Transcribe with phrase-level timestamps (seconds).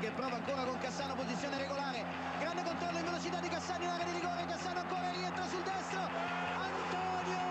[0.00, 2.04] che prova ancora con Cassano, posizione regolare.
[2.40, 4.44] Grande controllo in velocità di Cassano in area di rigore.
[4.46, 6.00] Cassano ancora rientra sul destro.
[6.64, 7.44] Antonio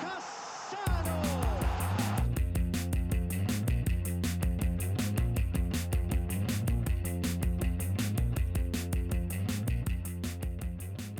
[0.00, 1.16] Cassano.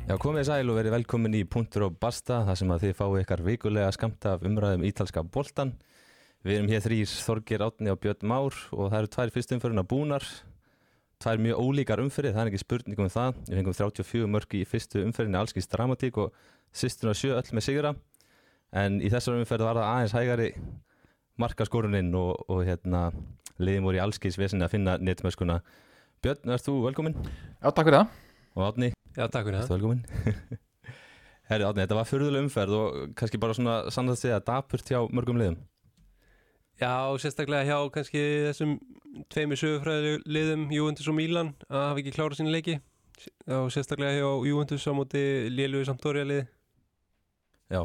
[0.05, 3.23] Já, komið sæl og verið velkomin í Puntur og Basta, þar sem að þið fáið
[3.25, 5.75] ykkar vikulega skamta af umræðum ítalska boltan.
[6.45, 10.27] Við erum hér þrýr Þorgir Átni og Björn Már og það eru tvær fyrstumföruna búnar,
[11.25, 13.39] tvær mjög ólíkar umferðið, það er ekki spurning um það.
[13.47, 16.37] Við fengum 34 mörg í fyrstu umferðinni allskins dramatík og
[16.77, 17.95] sýstuna sjö öll með sigra.
[18.77, 20.53] En í þessar umferð var það aðeins hægari
[21.41, 23.07] markaskoruninn og, og hérna,
[23.57, 25.63] liðin voru í allskins vesinni að finna netmörskuna.
[26.21, 27.17] Björn, erst þú velkomin?
[27.57, 28.17] Já, takk fyrir það.
[28.53, 28.95] Og Átni?
[29.15, 29.79] Já, takk fyrir það.
[29.79, 30.05] velkomin
[31.49, 35.01] Herri Átni, þetta var fyrðuleg umferð og kannski bara svona sannast að segja dapurt hjá
[35.09, 35.65] mörgum liðum
[36.81, 38.75] Já, sérstaklega hjá kannski þessum
[39.31, 42.81] tveimur sögufræðu liðum Juventus og Milan að hafa ekki klárað sína leiki.
[43.47, 45.23] Og sérstaklega hjá Juventus á móti
[45.55, 46.49] Lélugu Sampdoria liði.
[47.71, 47.81] Já,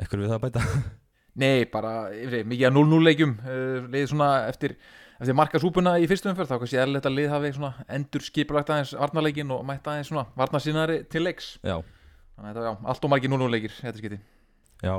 [0.00, 0.64] ekkur við það að bæta?
[1.42, 4.76] Nei, bara yfir, mikið að 0-0 leikjum uh, liðið svona eftir,
[5.18, 8.96] eftir markasúpuna í fyrstu umferð þá kannski eðlilegt að lið hafi svona endur skipulagt aðeins
[8.96, 11.54] varnarleikin og mætt aðeins svona varnarsinari til leiks.
[11.60, 11.78] Já,
[12.36, 14.20] þannig að þetta, já, allt og margir 0-0 leikir þetta skiti
[14.82, 14.94] já,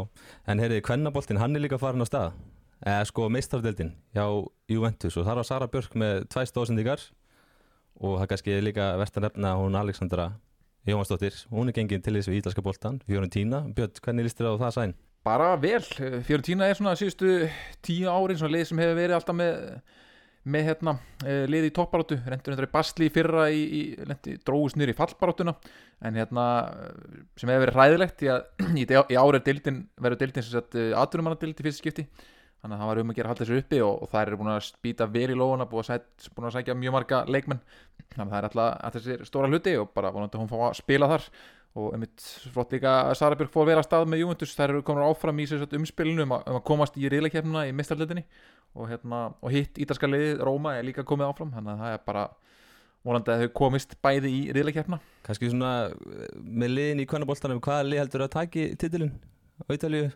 [0.47, 2.35] en herri, kvennaboltinn, hann er líka farin á stað
[2.83, 4.25] eða sko meistardeldin hjá
[4.71, 7.05] Juventus og þar var Sara Björk með tvær stóðsendingar
[8.03, 10.33] og það kannski líka verðt að nefna hún Alexandra
[10.83, 14.61] Jóhansdóttir, hún er gengin til þess við ítalska boltan, Fiorentina, Björn, hvernig líst þér á
[14.65, 14.95] það sæn?
[15.23, 15.83] bara vel,
[16.27, 17.45] Fiorentina er svona síðustu
[17.85, 19.61] tíu árin svona lið sem hefur verið alltaf með
[20.43, 24.33] með hérna eh, lið í toppbaróttu rendur hendur í basli í fyrra í, í, lendi,
[24.43, 25.53] dróðust nýr í fallbaróttuna
[26.03, 28.33] en hérna eh, sem hefur verið hræðilegt í,
[28.83, 32.05] í, í ári er deildin verður deildin sem sagt aðdurumanadild í fyrsta skipti
[32.63, 34.37] þannig að það var um að gera að halda þessu uppi og, og þær eru
[34.39, 37.59] búin að spýta vel í lófuna búin að, sæt, búin að sækja mjög marga leikmenn.
[38.13, 40.55] Þannig að það er alltaf að þessi stóra hluti og bara vonandi að hún fá
[40.69, 41.27] að spila þar.
[41.73, 44.55] Og einmitt flott líka að Sara Björk fór vel að stað með Juventus.
[44.55, 47.73] Þær eru komin áfram í sagt, umspilinu um að, um að komast í riðleikefnuna í
[47.75, 48.23] mistarleitinni
[48.77, 51.51] og, hérna, og hitt ítalska liðið Róma er líka komið áfram.
[51.57, 52.27] Þannig að það er bara
[53.03, 57.87] vonandi að þau komist bæði í riðleikefna Kannski svona eh, með liðin í kvennaboltanum, hvaða
[57.89, 59.11] lið heldur að taki titilin
[59.59, 60.11] á Ítalíu?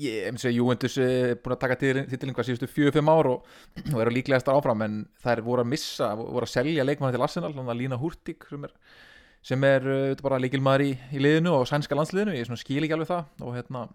[0.00, 3.48] Ég hef Juventus er búin að taka titilin hvað síðustu 4-5 ár og,
[3.92, 7.52] og eru líklegast áfram en þær voru að missa, voru að selja leikmann til Arsenal,
[7.54, 8.74] þannig að Lína Hurtig sem er,
[9.44, 13.10] sem er uh, bara líkilmaður í, í liðinu og sænska landsliðinu, ég skil ekki alveg
[13.12, 13.86] það og hérna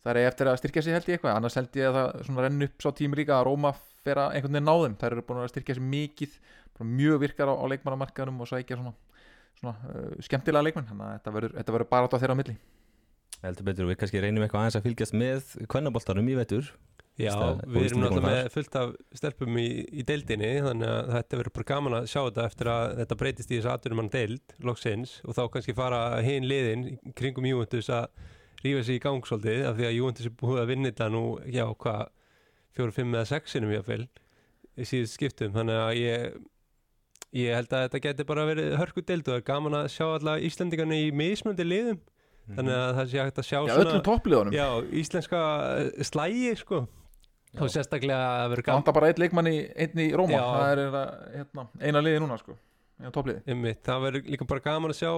[0.00, 2.46] það er eftir að styrkja sig held ég eitthvað, annars held ég að það svona
[2.46, 5.24] renn upp sá tími líka að Róma fer að einhvern veginn ná þeim, þær eru
[5.28, 6.38] búin að styrkja sig mikið
[6.80, 8.94] mjög virkar á, á leikmannamarkaðunum og sækja svona,
[9.60, 10.14] svona uh,
[13.44, 16.66] Heldur betur, við kannski reynum eitthvað aðeins að fylgjast með kvennaboltanum í vetur.
[17.20, 21.38] Já, Stað- við erum náttúrulega með fullt af stelpum í, í deildinni þannig að þetta
[21.40, 24.54] verður bara gaman að sjá þetta eftir að þetta breytist í þessu aðdurum mann deild
[24.64, 26.84] loksins og þá kannski fara hinn liðin
[27.18, 28.06] kringum Juventus að
[28.64, 31.22] rífa sig í gang svolítið af því að Juventus er búið að vinna þetta nú,
[31.48, 32.00] já, hvað
[32.78, 34.06] fjóru, fimm eða sexinum jáfnvel
[34.80, 36.40] í síðust skiptum, þannig að ég
[37.36, 40.06] ég held að þetta geti bara verið hörku deild og það er gaman að sjá
[40.14, 42.00] alla Íslandingarna í mismöndi liðum
[42.56, 44.66] þannig að það sé hægt að sjá Já, öllum toppliðunum, Já,
[45.02, 45.42] íslenska
[45.80, 46.80] eh, slægi sko.
[47.50, 47.60] Já.
[47.64, 50.42] og sérstaklega að vera það gaman vantar bara einn leikmann í, einn í Róma, Já.
[50.54, 51.00] það er eða,
[51.34, 52.54] hérna, eina liði núna sko,
[53.00, 55.12] eina toppliði einmitt, það verður líka bara gaman að sjá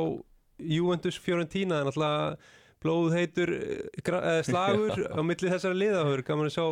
[0.62, 1.78] Juventus Fiorentina.
[1.78, 2.36] Það er náttúrulega
[2.82, 6.00] blóðheitur eh, eh, slagur á milli þessara liða.
[6.02, 6.66] Það verður gaman að sjá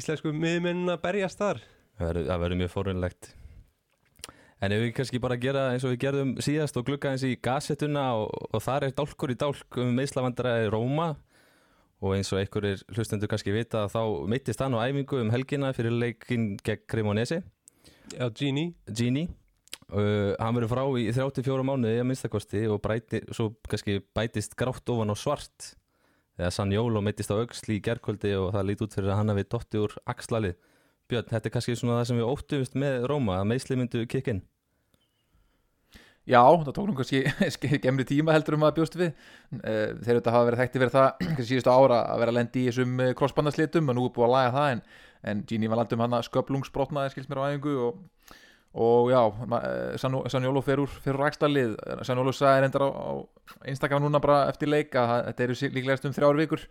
[0.00, 1.60] íslensku miðminn að berjast þar.
[1.98, 3.28] Það verður- það verður mjög fórunlegt
[4.64, 7.34] En ef við kannski bara gera eins og við gerðum síðast og glugga eins í
[7.42, 11.10] gasettuna og, og þar er dálkur í dálk um meðslavandara í Róma
[12.04, 15.92] og eins og einhverjir hlustendur kannski vita þá meittist hann á æfingu um helgina fyrir
[15.92, 17.42] leikinn gegn Cremonese.
[18.14, 18.70] Já, Gini.
[18.88, 19.26] Gini.
[19.92, 24.88] Uh, hann verður frá í 34 mánuði að minnstakosti og bræti, svo kannski bætist grátt
[24.88, 25.74] ofan á svart
[26.38, 29.44] þegar Sanjólo meittist á auksli í gerkvöldi og það lít út fyrir að hann hafi
[29.44, 30.56] dotti úr axlalið
[31.04, 34.40] Björn, þetta er kannski svona það sem við óttumist með Róma að meðsli myndu kikkin
[36.24, 39.10] Já, það tók nú kannski gemri tíma heldur um að bjóst við.
[39.60, 42.70] Eh, þeir auðvitað hafa verið þekkti fyrir það síðustu ára að vera að lendi í
[42.70, 44.80] þessum eh, crossbandaslitum og nú er búið að laga það en,
[45.32, 48.00] en Gini var landum hann að sköplungsbrotnaði skilst mér á æfingu og,
[48.86, 49.20] og já,
[50.64, 51.76] fer úr, fer úr axlalið
[52.08, 53.12] Sanjólo sagði reyndar á, á
[53.74, 56.64] Instagram núna bara eftir leik að þetta eru líklegast um þrjár vikur.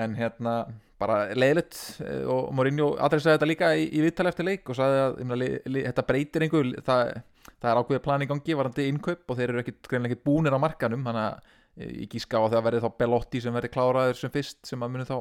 [0.00, 0.62] En hérna
[1.00, 5.02] bara leiðilegt eh, og Mourinho adressaði þetta líka í, í viðtali eftir leik og sagði
[5.04, 7.10] að þetta breytir einhver það,
[7.54, 10.56] það er ákveðið plan í gangi varandi innkaup og þeir eru ekkit, greinlega ekkit búnir
[10.56, 13.72] á markanum þannig að eh, ég gíska á að það verði þá Belotti sem verði
[13.76, 15.16] kláraður sem fyrst sem að muni þá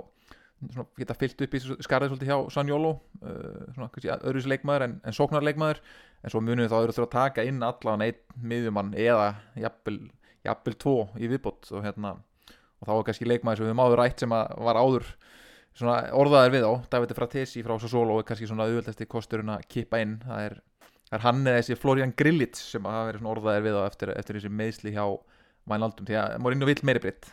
[0.71, 2.91] svona, geta fyllt upp í skarðið svolítið hjá Sanjólo
[3.21, 5.81] kannski öðruvísi leikmaður en, en sóknar leikmaður
[6.25, 9.27] en svo munið þá eru þurfa að taka inn allan einn miðjumann eða
[9.59, 11.69] jafnvel, tvo í viðbót.
[11.75, 12.15] Og hérna
[12.81, 15.09] og þá er kannski leikmaður sem við höfum áður rætt sem var áður
[15.75, 16.73] svona orðaðir við á.
[16.95, 20.17] Davide Fratesi frá Sassolo er kannski svona auðvöldasti kosturinn að kippa inn.
[20.23, 20.57] Það er,
[21.09, 23.81] það er hann eða þessi Florian Grillitz sem að hafa verið svona orðaðir við á
[23.89, 25.05] eftir, eftir þessi meðsli hjá
[25.65, 27.31] Vænaldum því að Mourinho vill meiri britt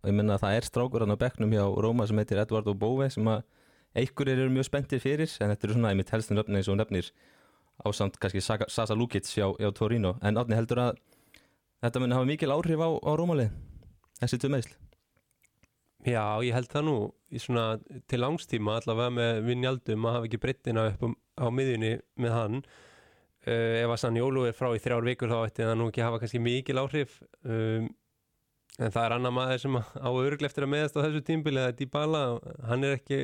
[0.00, 2.74] og ég minna að það er strákur hann á bekknum hjá Róma sem heitir Eduardo
[2.76, 3.42] Bove sem að
[4.00, 6.80] einhverjir eru mjög spenntir fyrir en þetta eru svona einmitt helstu nöfni eins og hún
[6.84, 7.10] nefnir
[7.84, 10.14] ásamt kannski Saka- Sasa Lukic hjá, hjá Torino.
[10.22, 10.98] En átni heldur að
[11.84, 13.50] þetta muni hafa mikil áhrif á, á Rómalið
[14.20, 14.76] þessi tvö meðsl
[16.08, 16.94] Já, ég held það nú
[17.36, 17.64] í svona
[18.08, 21.90] til langstíma allavega með Vinjaldum að hafa ekki breyttina upp um, á miðjunni
[22.24, 22.60] með hann
[23.46, 26.02] uh, ef að Sann Jólu er frá í þrjár vikur þá ætti það nú ekki
[26.02, 27.20] að hafa kannski mikil áhrif.
[27.44, 27.88] Um,
[28.80, 31.72] en það er annar maður sem á öruglega eftir að meðast á þessu tímbili það
[31.72, 32.20] er Dybala,
[32.70, 33.18] hann er ekki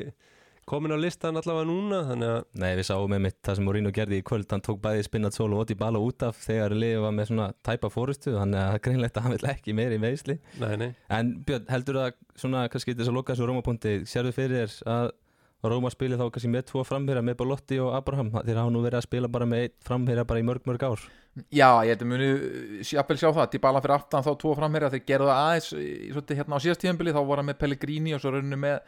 [0.67, 1.99] komin á listan allavega núna
[2.59, 4.49] Nei, við sáum einmitt það sem Mourinho gerði í kvöld.
[4.51, 8.35] Hann tók bæði Spinazzola og Dybala út af þegar liðið var með svona tæpa fórustu
[8.35, 10.89] þannig að það er greinlegt að hann vil ekki meiri meðsli nei, nei.
[11.17, 15.09] En Björn, heldur það svona kannski þess að loka þessu Rómapunkti sérðu fyrir þér að
[15.71, 18.99] Róma spili þá kannski með tvo framherja með Balotti og Abraham þeir hafa nú verið
[18.99, 21.03] að spila bara með einn framherja bara í mörg mörg ár.
[21.53, 22.27] Já, ég held að muni
[22.87, 26.39] jafnvel sjá það Dybala fyrir aftan þá tvo framherja þeir gerðu það aðeins í, svolítið,
[26.39, 28.79] hérna á síðast tíðanbili þá voru hann með Pellegrini og svo rauninu með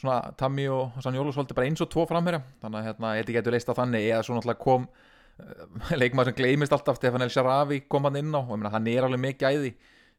[0.00, 2.42] svona Tammy og Sanjólu svolítið bara eins og tvo framherja.
[2.62, 6.38] Þannig að hérna, ekki getur leist á þannig eða svo náttúrulega kom uh, leikmaður sem
[6.40, 9.74] gleymist alltaf Stefan El Sharavi kom hann inn á og hann er alveg mikið æði.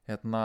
[0.08, 0.44] Hérna,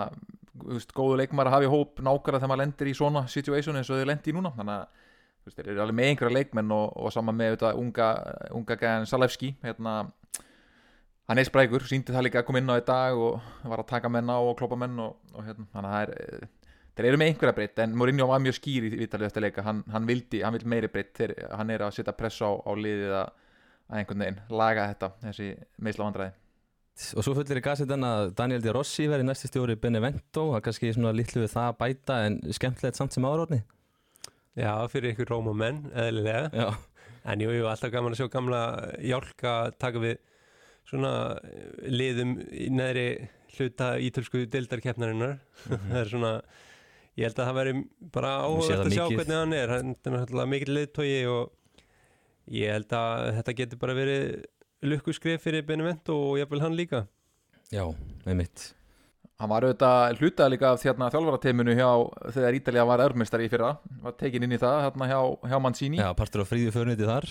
[0.94, 4.00] góðu leikmaður að hafa í hóp nákvæmlega þegar maður lendir í svona situation eins og
[4.00, 4.54] þau lendi í núna.
[4.56, 5.06] Þannig að
[5.44, 8.08] veist, þeir eru alveg með einhverja leikmenn og, og saman með þetta unga,
[8.56, 10.00] unga gæðan Salevski hérna
[11.28, 13.90] hann er sprækur, síndi það líka að koma inn á í dag og var að
[13.90, 17.08] taka menn á og kloppa menn og, og hérna, þannig að það er eh, þeir
[17.10, 20.08] eru með einhverja breytt, en Mourinho var mjög skýr í vitalið eftir leika, hann, hann
[20.08, 23.32] vildi hann vil meiri breytt, þeir, hann er að setja press á, á liðið að,
[24.00, 25.50] einhvern veginn laga þetta, þessi
[25.84, 26.34] meðsla vandræði.
[27.14, 30.64] Og svo fullir í gasetan að Daniel Di Rossi verið næsti stjóri Benevento, það er
[30.66, 33.60] kannski svona litlu við það að bæta en skemmtilegt samt sem áraðni
[34.58, 36.48] Já, fyrir ykkur Róma menn, eðlilega.
[36.50, 36.68] Já,
[37.28, 38.60] En jú, jú, alltaf gaman að sjá gamla
[39.04, 40.14] hjálka taka við
[40.88, 41.10] svona
[41.44, 42.38] eh, liðum
[42.72, 43.08] neðri
[43.58, 45.36] hluta ítölsku deildarkeppnarinnar.
[45.90, 46.32] Það er svona,
[47.18, 47.74] ég held að það veri
[48.14, 49.74] bara það að sjá hvernig hann er.
[49.74, 51.84] Hann er náttúrulega mikill liðtói og
[52.54, 54.24] ég held að þetta getur bara verið
[54.88, 57.04] lukkuskrif fyrir Benevento og jafnvel hann líka.
[57.74, 57.84] Já,
[58.24, 58.70] einmitt
[59.38, 61.88] Hann var auðvitað hlutað líka af þérna þjálfarateiminu hjá
[62.34, 63.68] þegar Ítalija var örmestari í fyrra
[64.02, 65.18] var tekin inn í það hérna hjá,
[65.52, 66.00] hjá Mancini.
[66.00, 67.28] Já, partur á fríðu förniti þar.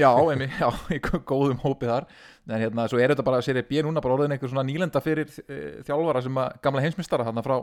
[0.00, 2.06] Já, einmi, já, í gó- góðum hópi þar.
[2.48, 5.28] En hérna, svo er þetta bara sér B núna bara orðin einhver svona nýlenda fyrir
[5.44, 7.56] e, þjálfara sem að gamla heimsmystara þarna frá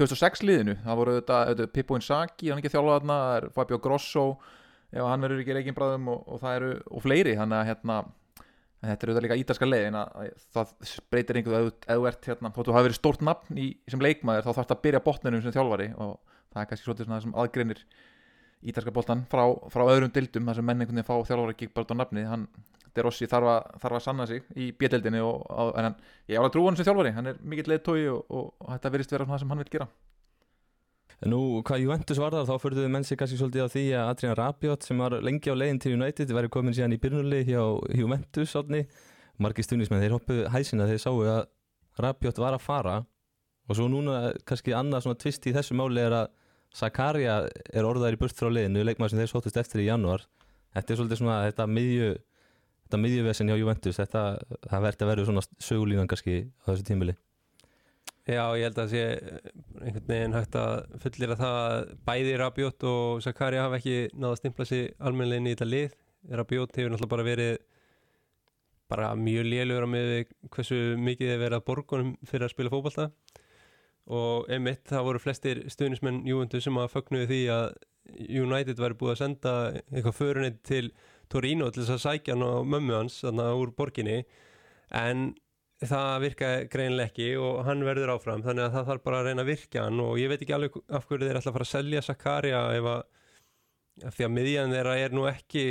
[0.00, 4.26] 2006 liðinu, það voru þetta Pippo Inzaghi, hann ekki það er Fabio Grosso,
[4.92, 7.36] ef hann verður ekki reikinbræðum og, og það eru, og fleiri.
[7.40, 7.98] Þannig að hérna,
[8.84, 10.72] en þetta er auðvitað líka ítalska leið en að, að það
[11.12, 14.50] breytir einhverju eða þú ert hérna, þóttu hafa verið stórt nafn í, sem leikmaður, þá
[14.50, 16.14] þarf þetta að byrja botninum sem þjálfari og
[16.52, 17.82] það er kannski svona það sem aðgreinir
[18.64, 21.96] ítalska boltan frá, frá öðrum dildum þar sem menn einhvern veginn fá þjálfara ekki bara
[21.96, 22.24] á nafni.
[22.28, 22.48] Hann,
[22.94, 25.96] De Rossi þarf að, þarf að sanna sig í og, en hann,
[26.30, 28.92] ég ára að trúa hann sem þjálfari, hann er mikill leittói og, og, og þetta
[28.94, 29.88] verðist vera það sem hann vil gera
[31.24, 34.38] Nú, hvað Juventus var þar, þá förðuðu menn sig kannski svolítið á því að Adrian
[34.38, 37.62] Rabiot sem var lengi á leiðin til United væri komin síðan í byrjunli hjá
[37.94, 38.82] Juventus átni.
[39.40, 41.46] Margir stunismenn, þeir hoppuðu hæsina þeir sáu að
[42.02, 42.96] Rabiot var að fara
[43.64, 46.32] og svo núna kannski annað svona tvist í þessu máli er að
[46.74, 50.24] Sakaria er orðaður í burt frá leiðinu, leikmaður sem þeir sóttust eftir í januar.
[50.74, 52.08] Þetta er svolítið svona þetta miðju
[52.84, 54.24] þetta miðjuvesen hjá Juventus, þetta
[54.68, 57.14] það verður að verður svona sögulínan kannski á þessu tímili.
[58.24, 59.00] Já, ég held að sé
[59.84, 64.40] einhvern veginn hægt að fullera það að bæði Rabiot og Sakari hafa ekki náða að
[64.40, 65.96] stimpla sig almennilegin í þetta lið.
[66.40, 67.58] Rabiot hefur náttúrulega bara verið
[68.88, 70.08] bara mjög lélugur á með
[70.54, 73.06] hversu mikið þið verið að borgunum fyrir að spila fótballta
[74.14, 77.68] og einmitt það voru flestir stuðnismenn Juventus sem að fögnuðu því að
[78.40, 79.54] United væri búið að senda
[79.92, 80.84] eitthvað förunni til
[81.32, 84.18] Torino til þess að sækja hann á mömmu hans þannig úr borginni.
[84.92, 85.32] En
[85.90, 89.44] það virkaði greinileg ekki og hann verður áfram þannig að það þarf bara að reyna
[89.44, 91.72] að virka hann og ég veit ekki alveg af hverju þeir ætla að fara að
[91.72, 93.02] selja Sakaria ef að
[94.16, 95.64] því að miðjan þeirra er nú ekki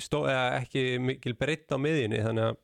[0.00, 2.60] stó, eða ekki mikil breytt á miðjunni þannig að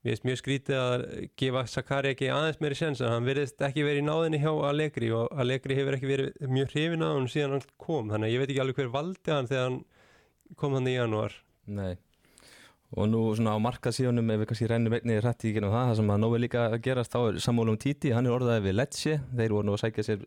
[0.00, 1.02] Mér finnst mjög skrítið að
[1.36, 5.10] gefa Sakari ekki aðeins meiri sens en hann verðist ekki verið í náðinni hjá Allegri
[5.12, 8.40] og Allegri hefur ekki verið mjög hrifin á hann síðan hann kom þannig að ég
[8.40, 9.82] veit ekki alveg hver valdi hann þegar hann
[10.56, 11.36] kom hann í janúar.
[11.68, 11.98] Nei
[12.90, 15.98] og nú svona á markasíðunum ef við kannski rennum einnig rætti í genum það það
[16.00, 19.20] sem að nógu líka að gerast þá er Samúlum Títi, hann er orðaðið við Lecce
[19.30, 20.24] þeir voru nú að sækja sér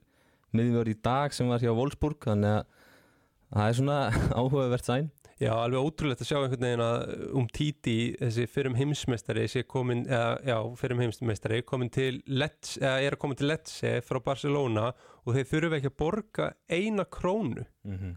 [0.55, 2.63] miðjumvörð í dag sem var hjá Wolfsburg þannig að
[3.57, 3.99] það er svona
[4.39, 7.01] áhugavert sæn Já, alveg ótrúlegt að sjá einhvern veginn að
[7.35, 13.01] um Titi, þessi fyrrum heimsmeistari sé komin, eða, já, fyrrum heimsmeistari komin til Let's, eða
[13.01, 14.91] er að koma til Lecce frá Barcelona
[15.23, 18.13] og þeir þurfu ekki að borga eina krónu mm -hmm.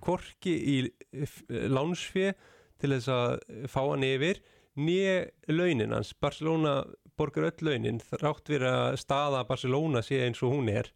[2.80, 4.42] Til þess að fá hann yfir
[4.76, 6.78] nýja launin hans Barcelona
[7.16, 10.90] borgar öll launin þrátt verið að staða Barcelona sé eins og hún er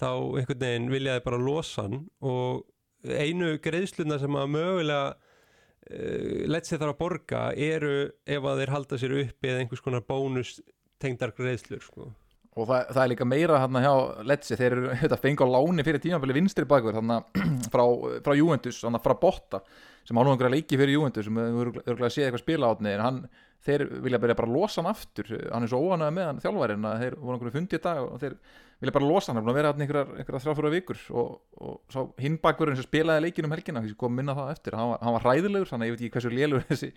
[0.00, 2.64] þá einhvern veginn viljaði bara losa hann og
[3.04, 8.74] einu greiðsluna sem að mögulega uh, lett sér þar að borga eru ef að þeir
[8.76, 10.56] halda sér upp eða einhvers konar bónus
[11.02, 12.12] tengdar greiðslur sko.
[12.52, 13.92] Og það, það er líka meira hérna hjá
[14.28, 17.22] Letsi, þeir eru þetta fengi á láni fyrir tímafæli vinstri bakverð hérna
[17.72, 17.84] frá,
[18.26, 19.62] frá Juventus, hérna frá Botta
[20.04, 23.04] sem á nú einhverja leiki fyrir Juventus sem við örgulega séð eitthvað spila átni en
[23.04, 23.22] hann,
[23.62, 25.28] þeir vilja bara bara losa hann aftur.
[25.52, 28.36] Hann er svo óanægð með hann þjálfærin að þeir voru einhverju fundið dag og þeir
[28.82, 31.28] vilja bara losa hann, hann er búin að vera hann einhverja, einhverja þrjáfjóra vikur og,
[31.62, 35.04] og svo hinn bakverðin sem spilaði leikin um helgina, kom minna það eftir hann var,
[35.06, 36.90] hann var hræðilegur, þannig ég veit ekki hversu lélur þessi,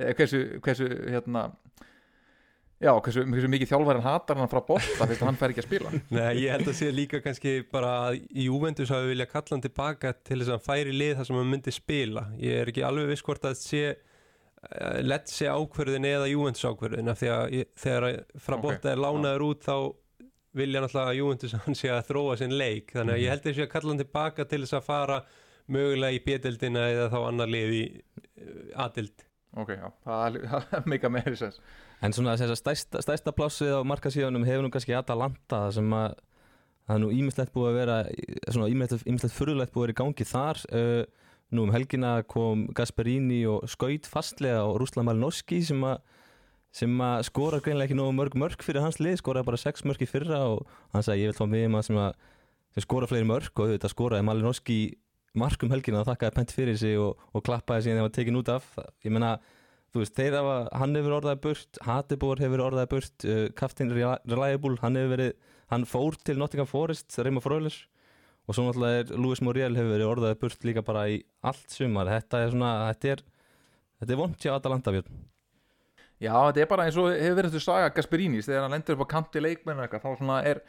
[0.00, 1.44] hversu, hversu hérna
[2.76, 5.66] Já, hversu, hversu mikið þjálfærin hatar hann frá botta fyrst að hann fær ekki að
[5.66, 5.92] spila?
[6.12, 10.12] Nei, ég held að sé líka kannski bara að Juventus hafi viljað kalla hann tilbaka
[10.20, 12.26] til þess að hann færi lið þar sem hann myndi spila.
[12.42, 17.12] Ég er ekki alveg viss hvort að sé uh, lett sé ákverðin eða Juventus ákverðin
[17.14, 18.06] af því að ég, þegar
[18.44, 19.76] frá Ok, botta er lánaður út þá
[20.60, 22.92] vilja náttúrulega að Juventus hann sé að þróa sinn leik.
[22.92, 25.18] Þannig að ég held að sé að kalla hann tilbaka til þess að fara
[25.72, 29.24] mögulega í B-dildina eða þá annar lið í uh, A-dild
[29.56, 31.56] Ok, já, það mega meiri sens
[32.04, 36.18] En svona þess að stærsta, stærsta plássið á markasíðunum hefur nú kannski Atalanta sem að
[36.86, 37.96] það er nú ímislegt búið að vera
[38.52, 40.60] svona ímislegt fyrðulegt búið að vera í gangi þar.
[40.70, 41.24] Uh,
[41.54, 46.00] nú um helgina kom Gasperini og skaut fastlega og Ruslan Malinovski sem að
[46.76, 50.02] sem að skora greinlega ekki nógu mörg mörg fyrir hans lið, skoraði bara 6 mörg
[50.04, 52.18] í fyrra og hann sagði ég vil fá mig um að sem, að,
[52.74, 54.76] sem skora fleiri mörg og þetta skoraði Malinovski
[55.36, 58.40] markum helgina og þakkaði pent fyrir sig og, og klappaði síðan þegar hann var tekin
[58.40, 58.68] út af.
[59.06, 59.32] Ég menna
[59.96, 64.76] þú veist, þeir hafa, hann hefur orðaði burt Hatibor hefur orðaði burt uh, Kaftin Reliable,
[64.82, 65.30] hann hefur verið
[65.72, 67.78] hann fór til Nottingham Forest, Reymar Fröler
[68.46, 72.10] og svo náttúrulega er Luis Muriel hefur verið orðaði burt líka bara í allt sumar,
[72.12, 73.24] þetta er svona þetta er,
[74.02, 75.24] þetta er vond hjá Atalanta Björn.
[76.16, 79.04] Já, þetta er bara eins og hefur verið þessu saga Gasperinis þegar hann lendur upp
[79.04, 80.62] á kanti leikmenn þá svona er,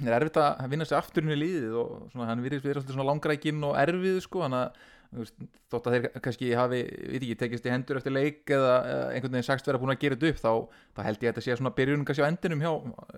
[0.00, 3.66] er erfitt að vinna sér afturinn í liðið og svona, hann virðist verið svona langrækinn
[3.66, 4.78] og erfið sko, hann að
[5.14, 5.36] veist,
[5.72, 6.80] þótt að þeir kannski hafi,
[7.12, 8.72] veit ekki, tekist í hendur eftir leik eða,
[9.12, 11.44] einhvern veginn sagst vera búin að gera þetta upp þá, þá held ég að þetta
[11.46, 12.72] sé svona byrjun kannski á endinum hjá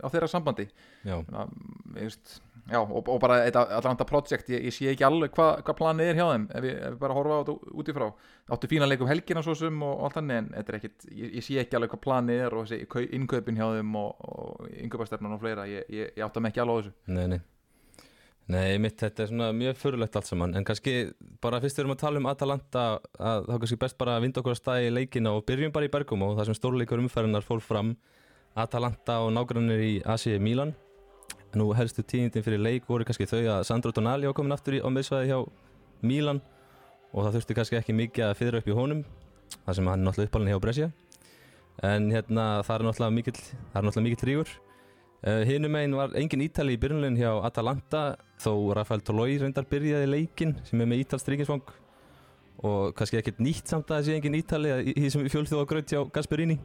[0.04, 0.68] á þeirra sambandi.
[1.02, 1.57] Já, Þannig að,
[1.99, 2.33] veist,
[2.68, 6.12] já, og, og bara þetta Atlanta Project, ég, ég sé ekki alveg hvað hva planið
[6.12, 8.09] er hjá þeim ef ég, ef ég bara horfa á þetta útífrá
[8.57, 11.37] áttu fína leik um helgina svo sem og, allt þannig en þetta er ekkit, ég,
[11.40, 15.37] ég sé ekki alveg hvað planið er og þessi innkaupin hjá þeim og, og innkaupastefnan
[15.37, 16.97] og fleira, ég, ég, ég átta mig ekki alveg á þessu.
[17.12, 17.40] Nei, nei
[18.49, 20.55] Nei, mitt, þetta er svona mjög förulegt allt saman.
[20.57, 21.11] En kannski
[21.45, 22.85] bara fyrst við erum að tala um Atalanta
[23.21, 25.85] að þá kannski best bara að vinda okkur að staði í leikina og byrjum bara
[25.85, 27.90] í Bergum og það sem stórleikur umferðinar fór fram.
[28.57, 30.73] Atalanta og nágrannir í Asi Milan.
[31.61, 34.88] Nú helstu tíðindin fyrir leik voru kannski þau að Sandro Tonali ákomin aftur í, á
[34.88, 35.45] meðsvæði hjá
[36.09, 36.40] Milan
[37.12, 39.05] og það þurfti kannski ekki mikið að fyrra upp í honum
[39.67, 40.88] það sem hann er náttúrulega uppalinn hjá Brescia.
[41.85, 44.57] En hérna það er náttúrulega mikill, mikill rígur
[45.19, 48.03] Uh, Hinum einn var engin Ítali í byrjunlegin hjá Atalanta
[48.39, 51.73] þó Rafael Toloi reyndar byrjaði leikin sem er með Ítals ríkisvang
[52.63, 56.05] og kannski ekkert nýtt samt að sé engin Ítali í því sem fjölþjóða grönt hjá
[56.15, 56.59] Gasperini.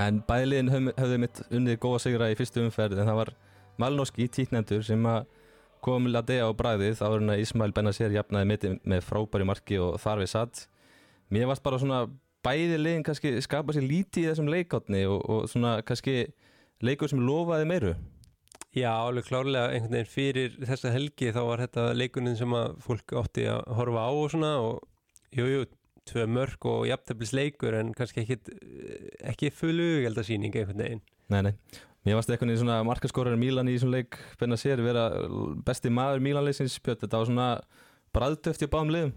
[0.00, 3.34] En bæliðin höfðu höf mitt unnið góða sigra í fyrstu umferð en það var
[3.80, 5.28] Malnoski títnendur sem að
[5.84, 9.80] kom Ladea á bræðið þá var hann að Ismail Benazer jafnaði með, með frábæri marki
[9.80, 10.66] og þar við satt
[11.32, 12.02] mér varst bara svona
[12.44, 16.30] bæði liðin kannski skapa sér lítið í þessum leikotni og, og svona kannski
[16.86, 17.92] leikur sem lofaði meiru?
[18.70, 23.14] Já, alveg klárlega einhvern veginn fyrir þessa helgi þá var þetta leikunin sem að fólk
[23.18, 24.76] átti að horfa á og svona og
[25.34, 25.68] jújú, jú,
[26.10, 28.38] tvö mörg og jafntefnis leikur en kannski ekki,
[29.32, 31.02] ekki fullu ugeldasýning einhvern veginn.
[31.30, 31.52] Nei, nei,
[32.06, 35.08] mér varst eitthvað svona markaskorari Mílan í þessum leik benna sér vera
[35.66, 37.50] besti maður Mílanleysins spjöld, þetta var svona
[38.14, 39.12] bræðtöft í báðum liðum.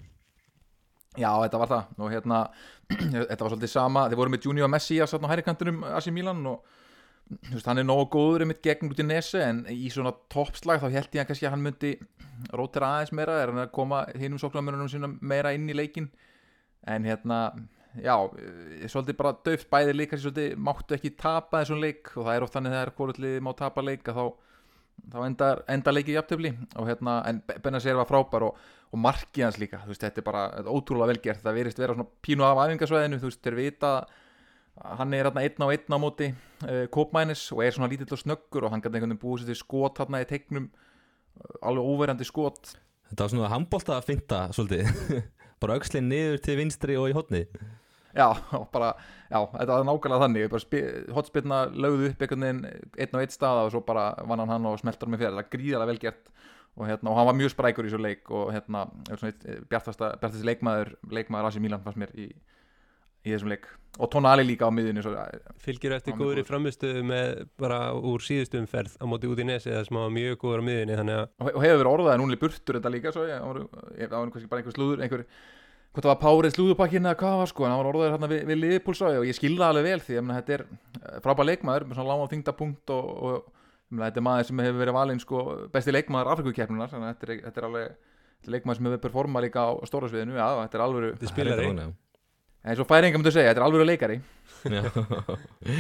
[1.14, 1.90] Já, þetta var það.
[2.02, 2.38] Og hérna,
[3.30, 4.08] þetta var svolítið sama.
[4.10, 6.80] Þeir voru með Junior Messi að satna hærikantunum Asi Milan og
[7.32, 10.82] veist, hann er nógu góður um eitt gegn út í nesi en í svona toppslag
[10.84, 11.94] þá held ég að kannski að hann myndi
[12.54, 16.10] rótira aðeins meira er hann að koma hinnum sóknarmörunum sína meira inn í leikin
[16.90, 17.40] en hérna,
[17.96, 18.16] já
[18.92, 22.58] svolítið bara döft bæði líka svolítið máttu ekki tapa þessum leik og það er oft
[22.58, 24.26] þannig þegar hvorullið má tapa leik að þá,
[25.14, 28.60] þá endar, endar leikið jafntöfli og hérna, en Benazer var frábær og,
[28.92, 31.82] og markið hans líka, þú veist, þetta er bara þetta er ótrúlega velgert, það verist
[31.82, 33.94] vera svona pínu af æfingasvæðinu, þú veist, þeir vita
[34.82, 38.22] hann er hérna einn á einn á móti uh, Kópmænis og er svona lítill og
[38.22, 40.72] snöggur og hann gæti einhvern veginn búið sér til skot hérna í tegnum
[41.62, 42.76] alveg óverjandi skot.
[43.10, 45.24] Þetta var svona handbólta að finta svolítið.
[45.62, 47.46] Bara aukslinn niður til vinstri og í hotni
[48.14, 48.28] Já,
[48.70, 48.92] bara,
[49.32, 51.14] já, þetta var nákvæmlega þannig.
[51.16, 52.60] Hotspilna lögðu upp einhvern veginn
[53.02, 55.42] einn og einn staða og svo bara vann hann hann og smeltar með fyrir, það
[55.42, 56.30] er gríðarlega vel gert
[56.76, 60.94] og, hérna, og hann var mjög sprækur í svo leik og hérna, bjartasta, bjartasta leikmaður
[61.10, 62.28] leikmaður Asi Milan fannst mér í,
[63.24, 63.72] í þessum leik.
[64.02, 65.14] Og Tonali líka á miðunni svo,
[65.62, 69.84] Fylgir eftir góðri framistuðu með bara úr síðustu umferð á móti út í nesi það
[69.86, 72.40] sem var mjög góður á miðunni þannig að og, og hefur verið orðað en er
[72.42, 73.60] burtur þetta líka svo, ég, það var,
[74.00, 75.26] ég, það var kannski bara einhver slúður einhver,
[75.94, 78.56] hvort það var párið slúðupakkin eða hvað var sko, en það var orðaður hérna við,
[78.64, 81.86] við svo, og ég skilða alveg vel því, ég meina, þetta er eh, frábær leikmaður,
[81.86, 85.22] með svona lága þingdapunkt og, og ég meina, þetta er maður sem hefur verið valinn
[85.22, 89.46] sko, besti leikmaður að þetta er, þetta er alveg þetta er leikmaður sem hefur performað
[89.46, 91.70] líka á stóra sviðinu já, þetta er alvöru, þetta er spilari
[92.64, 94.20] eins og færingar myndu segja, þetta er alvöru leikari.
[94.72, 94.84] Já.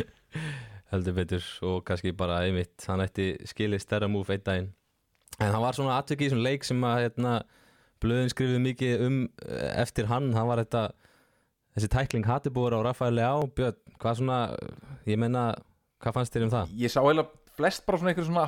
[0.93, 1.45] heldur betur.
[1.65, 4.71] Og kannski bara einmitt hann ætti skilið stærra múf einn daginn.
[5.41, 7.37] En það var svona atveki í svona leik sem að hérna,
[8.03, 10.83] blöðin skrifuð mikið um eh, eftir hann, það var þetta
[11.73, 14.41] þessi tækling Hattibúr á Rafael Leá Björn, hvað svona
[15.09, 15.47] ég meina,
[16.03, 16.75] hvað fannst þér um það?
[16.83, 18.45] ég sá eiginlega flest bara svona einhver svona,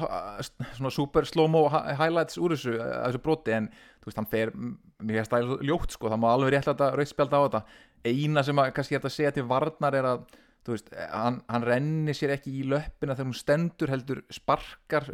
[0.77, 3.53] svona super slow-mo hi- highlights úr þessu, að þessu broti.
[3.53, 3.67] En
[4.01, 4.53] þú veist, hann fer,
[5.01, 7.61] finnst það ljótt sko, það má alveg rétt að rauðspjálta á þetta
[8.05, 10.25] eina sem að kannski að segja til varnar er að,
[10.67, 15.09] veist, hann, hann renni sér ekki í löppina þegar hún stendur heldur sparkar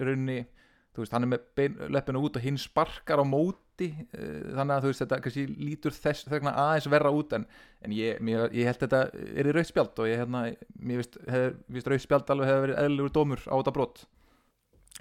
[0.92, 4.76] þú veist, hann er með bein, löppina út og hinn sparkar á móti eh, þannig
[4.76, 7.48] að veist, þetta kannski lítur þess þegna aðeins verra út en,
[7.86, 10.44] en ég, mér, ég held þetta er í rauðspjald og ég, hérna,
[10.82, 14.04] finnst rauðspjald alveg hefur verið eðlugur dómur á þetta brot.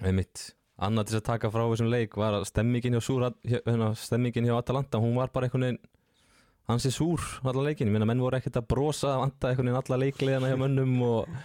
[0.00, 0.44] Einmitt,
[0.80, 4.54] annað til að taka frá þessum leik var að stemmingin hjá, súr, hérna, stemmingin hjá
[4.61, 5.82] Atalanta, hún var bara einhvern veginn
[6.69, 9.81] hansi súr allan leikin, ég meina menn voru ekkert að brosa að vanta einhvern veginn
[9.81, 11.40] alla leikliðana hjá mönnum og,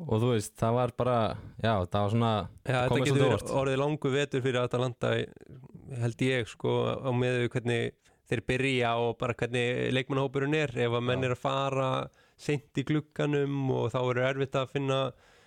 [0.00, 1.18] og þú veist, það var bara
[1.60, 2.32] já, það var svona
[2.64, 5.14] Já, Komið svolítið verið orðið langu vetur fyrir Atalanta
[6.02, 7.94] held ég sko á meðu hvernig
[8.28, 10.72] þeir byrja og bara hvernig leikmannahópurinn er.
[10.76, 11.28] Ef að menn Já.
[11.30, 11.90] er að fara
[12.38, 14.98] seint í glugganum og þá eru erfitt að finna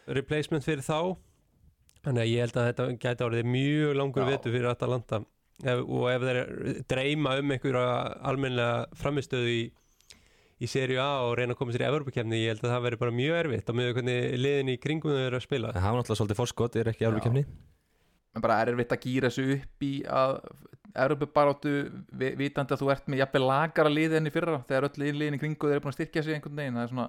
[0.10, 1.14] replacement fyrir þá.
[2.02, 5.22] Þannig að ég held að þetta gæti orðið mjög langur vetur fyrir Atalanta
[5.63, 6.39] ef, og ef þeir
[6.91, 7.86] dreyma um einhverja
[8.32, 9.62] almennlega framistöðu í
[10.62, 12.97] í serju A og reyna að koma sér í Evropakefni ég held að það veri
[13.02, 15.71] bara mjög erfitt á meðu hvernig liðin í kringum þau eru að spila.
[15.74, 17.45] Það var náttúrulega svolítið forskot, er ekki kemni
[18.36, 20.36] en bara er erfitt að gýra þessu upp í að
[21.02, 21.71] Európa-baróttu
[22.19, 25.38] vi- vitandi að þú ert með jafnvel lagara liði enn í fyrra þegar öll liðin
[25.38, 27.08] í kringu þeir eru búin að styrkja sig einhvern veginn það er svona,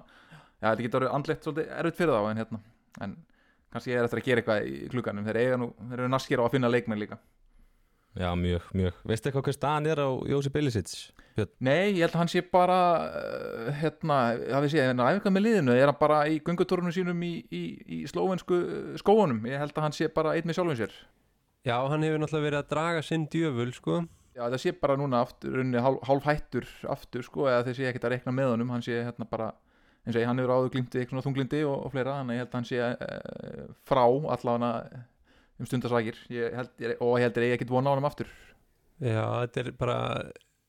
[0.63, 2.59] já þetta getur orðið andlegt svolítið erfitt fyrir þá en hérna
[3.03, 3.15] en
[3.73, 6.45] kannski er eftir að gera eitthvað í klukkanum þeir, eiga nú, þeir eru naskir á
[6.47, 7.19] að finna leikmenn líka
[8.17, 10.93] já, mjög, mjög, veistu eitthvað hver staðan er á Jósi Billisits?
[11.33, 12.77] Nei, ég held að hann sé bara
[13.09, 14.17] uh, hérna,
[14.53, 15.73] hafið séð, hérna æfingar með liðinu.
[15.73, 17.61] Er hann bara í göngutúrunum sínum í, í,
[17.97, 19.41] í slóvensku uh, skóunum?
[19.49, 20.93] Ég held að hann sé bara einn með sjálfum sér.
[21.65, 23.93] Já, hann hefur náttúrulega verið að draga sinn djöful sko.
[24.33, 27.83] Já, það sé bara núna aftur, runni, hálf, hálf hættur aftur, sko, eða þeir sé
[27.89, 28.73] ekkert að rekna með honum.
[28.75, 29.47] Hann sé hérna bara,
[30.05, 32.69] eins og ég, hann hefur áður glýmti eitthvað þunglindi og, og fleira ég hann
[35.71, 35.81] um
[36.33, 38.27] ég, og ég heldur ég ekkert vona á honum aftur.
[39.03, 39.97] Já, þetta er bara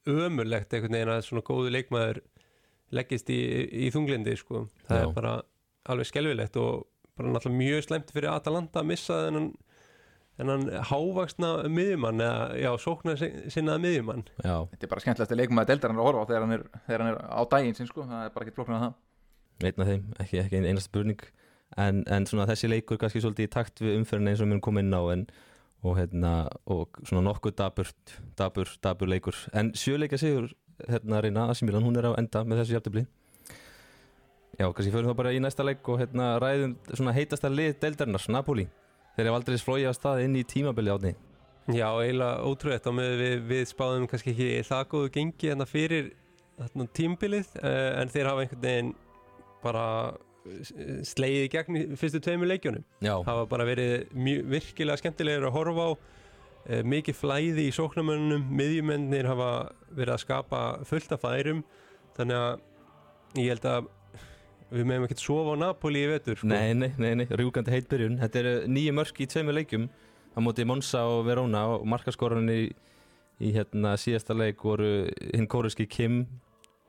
[0.06, 2.20] ömurlegt einhvern veginn að svona góðu leikmaður
[2.94, 3.38] leggist í,
[3.86, 4.66] í þunglindi sko.
[4.88, 5.06] það Já.
[5.08, 5.34] er bara
[5.90, 9.50] alveg skelfilegt og bara náttúrulega mjög slæmt fyrir Atalanta að missa þennan
[10.34, 13.20] þennan hávaksna miðjumann eða já, sóknar
[13.52, 14.24] sinnaða miðjumann.
[14.42, 16.64] Já, þetta er bara skemmtilegast leikum að deildar hann að horfa á þegar hann er,
[16.88, 18.96] þegar hann er á daginn sinn, sko, það er bara ekkert flóknar að það.
[19.64, 21.22] Einn af þeim, ekki, ekki ein- einasta spurning
[21.80, 24.86] en, en svona þessi leikur kannski svolítið í takt við umferðin eins og erum komið
[24.86, 25.24] inn á en,
[25.84, 26.34] og, hérna,
[26.70, 27.90] og svona nokkuð dabur,
[28.38, 29.38] dabur, dabur leikur.
[29.52, 30.52] En sjöleika sigur
[30.88, 33.04] hérna reyna Asimilan, hún er á enda með þessu jafntöfli
[34.54, 38.22] Já, kannski fyrir þá bara í næsta leik og hérna ræðum svona heitasta lið deildarinnar,
[38.30, 38.68] Napoli.
[39.16, 41.14] Þeir eru aldrei flóið á stað inn í tímabili átni
[41.72, 46.10] Já, eiginlega ótrúið við, við spáðum kannski ekki það góðu gengi hérna fyrir
[46.58, 48.90] þarna, tímbilið uh, en þeir hafa einhvern veginn
[49.62, 49.86] bara
[50.44, 52.84] slegið í gegn í fyrstu tveimur leikjunum.
[53.04, 58.46] Já, hafa bara verið mjög, virkilega skemmtilegir að horfa á e, mikið flæði í sóknarmönnum
[58.52, 59.50] miðjumennir hafa
[59.90, 61.64] verið að skapa fullt af færum.
[62.18, 63.90] Þannig að ég held að
[64.74, 66.50] við meðum ekkert sofa á Napoli í vetur sko.
[66.50, 69.88] Nei, nei, nei, nei, rjúkandi heit byrjun Þetta eru nýju mörk í tveimur leikjum.
[70.34, 72.62] Á móti Monsa og Verona og markaskorun í,
[73.38, 76.24] í hérna síðasta leik voru hinn kóruski Kim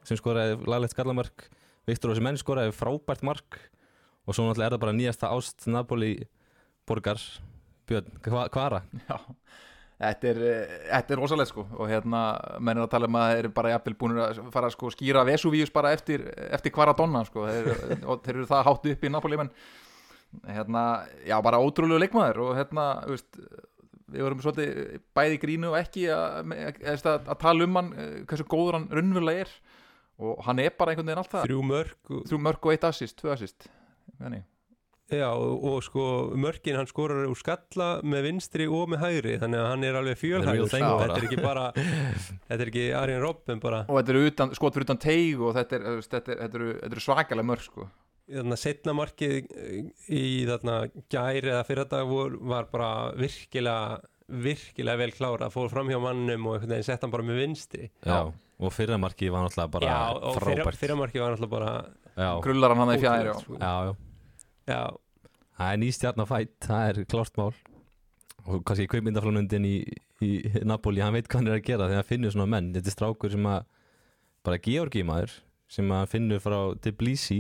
[0.06, 1.48] sem skoraði laglegt skallamark
[1.86, 3.60] Viktor Osimenn skoraði frábært mark
[4.26, 6.16] og svo náttúrulega er það bara nýjasta ást Napoli
[6.90, 7.22] borgar.
[7.86, 8.82] Björn, hva, hvara?
[9.06, 9.20] Já,
[10.02, 10.40] þetta er,
[10.98, 11.68] er rosalegt sko.
[11.78, 12.24] Og hérna
[12.58, 14.90] menn er að tala um að þeir eru bara jafnvel búin að fara að sko
[14.96, 17.46] skýra Vesuvius bara eftir, eftir Kvaradonna sko.
[17.46, 17.70] Þeir,
[18.02, 19.54] og þeir eru það hátt upp í Napoli menn.
[20.50, 20.84] Hérna,
[21.24, 23.38] já bara ótrúlegu leikmaður og hérna, veist
[24.12, 28.12] við vorum svolítið bæði grínu og ekki að, að, að, að tala um hann eh,
[28.30, 29.54] hversu góður hann raunverulega er
[30.22, 33.18] og hann er bara einhvern veginn alltaf þrjú mörg og, þrjú mörg og eitt assist,
[33.20, 33.68] tvö assist
[34.16, 34.46] Þannig.
[35.12, 36.06] já, og, og sko
[36.40, 40.22] mörgin hann skorar úr skalla með vinstri og með hægri þannig að hann er alveg
[40.22, 41.20] fjölhægur þetta bara.
[41.20, 44.90] er ekki bara þetta er ekki Arjen Robben bara og þetta eru utan, skot fyrir
[44.90, 47.90] utan teig og þetta, er, þetta, er, þetta, eru, þetta eru svakalega mörg sko.
[48.40, 49.54] þarna setna markið
[50.08, 50.80] í þarna
[51.12, 52.18] gæri eða fyrir dag
[52.56, 57.14] var bara virkilega virkilega vel klára, fór fram hjá mannum og einhvern veginn sett hann
[57.14, 60.80] bara með vinstri Já, og fyrra markið var náttúrulega bara já, frábært.
[60.80, 61.72] fyrir markið var náttúrulega bara
[62.16, 63.98] Já, grullar hann hann í fjæðir ótrúlegt,
[64.66, 65.00] sko.
[65.56, 67.52] Það er nýstjarnafætt, það er klart mál.
[68.46, 69.76] Og kannski kveikmyndaflónundin í,
[70.24, 70.32] í
[70.68, 72.96] Napoli, hann veit hvað hann er að gera þegar hann finnur svona menn, þetta er
[72.96, 73.68] strákur sem að
[74.46, 75.38] bara Georgi maður
[75.76, 77.40] sem að finnur frá Tbilisi.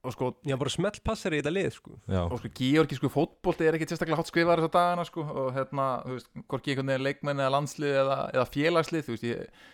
[0.00, 1.98] Og sko já, bara smelt passar í þetta lið sko.
[2.08, 5.26] Og sko georgísku fótbolti er ekki sérstaklega hot skrifar þessa dagana sko.
[5.28, 9.28] Og hérna, þú veist, hvorki einhvern veginn leikmenn eða landslið eða, eða félagslið þú veist,
[9.28, 9.68] ég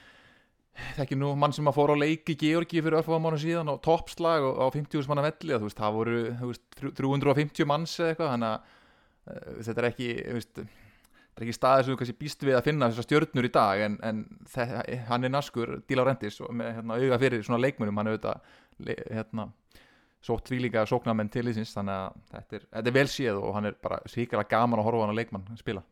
[0.96, 3.78] þekki nú mann sem að fóra á leik í Georgi fyrir örfáða mánu síðan og
[3.84, 6.16] toppslag og á 50 manna velli og veist, það voru
[6.50, 6.64] veist,
[6.98, 12.00] 350 manns eða eitthvað þannig að þetta er ekki veist, það er ekki staðið sem
[12.00, 14.20] þú býst við að finna þessar stjörnur í dag en, en
[14.54, 18.16] þe- hann er naskur, Díla Rendis og með hérna, auga fyrir svona leikmönum hann er
[18.18, 19.48] auðvitað hérna,
[20.26, 23.68] sótt tvílíka sóknarmenn til þessins þannig að þetta er, þetta er vel séð og hann
[23.68, 25.82] er bara svíkala gaman að horfa hann að leikmann spila.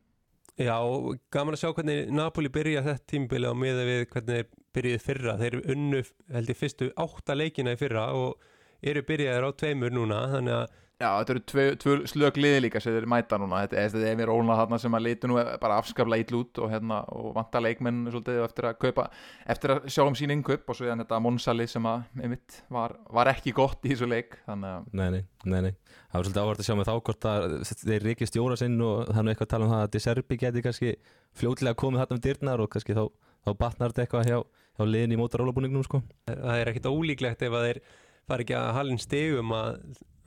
[0.54, 4.82] Já, og gaman að sjá hvernig Napoli byrja þetta tímbili á miða við hvernig þeir
[4.82, 6.00] byrjuði fyrra þeir unnu
[6.34, 8.42] held ég fyrstu átta leikina í fyrra og
[8.90, 12.78] eru byrjaðir á tveimur núna þannig að Já, þetta eru tvö, tvö slög liði líka
[12.78, 15.40] sem þeir mæta núna, þetta er, þetta er Emir Ólna þarna sem að litu nú
[15.58, 19.08] bara afskaplega ítl út og, hérna, og vanta leikmenn svolítið eftir að kaupa,
[19.50, 22.94] eftir að sjá um sín innkaup og svo er þetta Monsali sem að einmitt, var,
[23.10, 25.72] var ekki gott í þessu leik þannig að nei, nei, nei, nei.
[26.14, 29.10] Það var svolítið áhvert að sjá með þá hvort að þeir reykja stjóra sinn og
[29.10, 30.94] er nú eitthvað að tala um það að De Serbi geti kannski
[31.34, 33.04] fljótlega komið þarna um dyrnar og kannski þá,
[33.42, 34.38] þá batnar þetta eitthvað hjá,
[34.78, 36.04] hjá liðin í mótarólabúningnum sko.
[36.30, 37.82] Það er ekkit ólíklegt ef að þeir
[38.28, 39.70] fari ekki að halin stegum að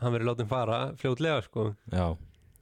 [0.03, 1.67] hann verið látið fara fljótlega sko.
[1.91, 2.07] Já,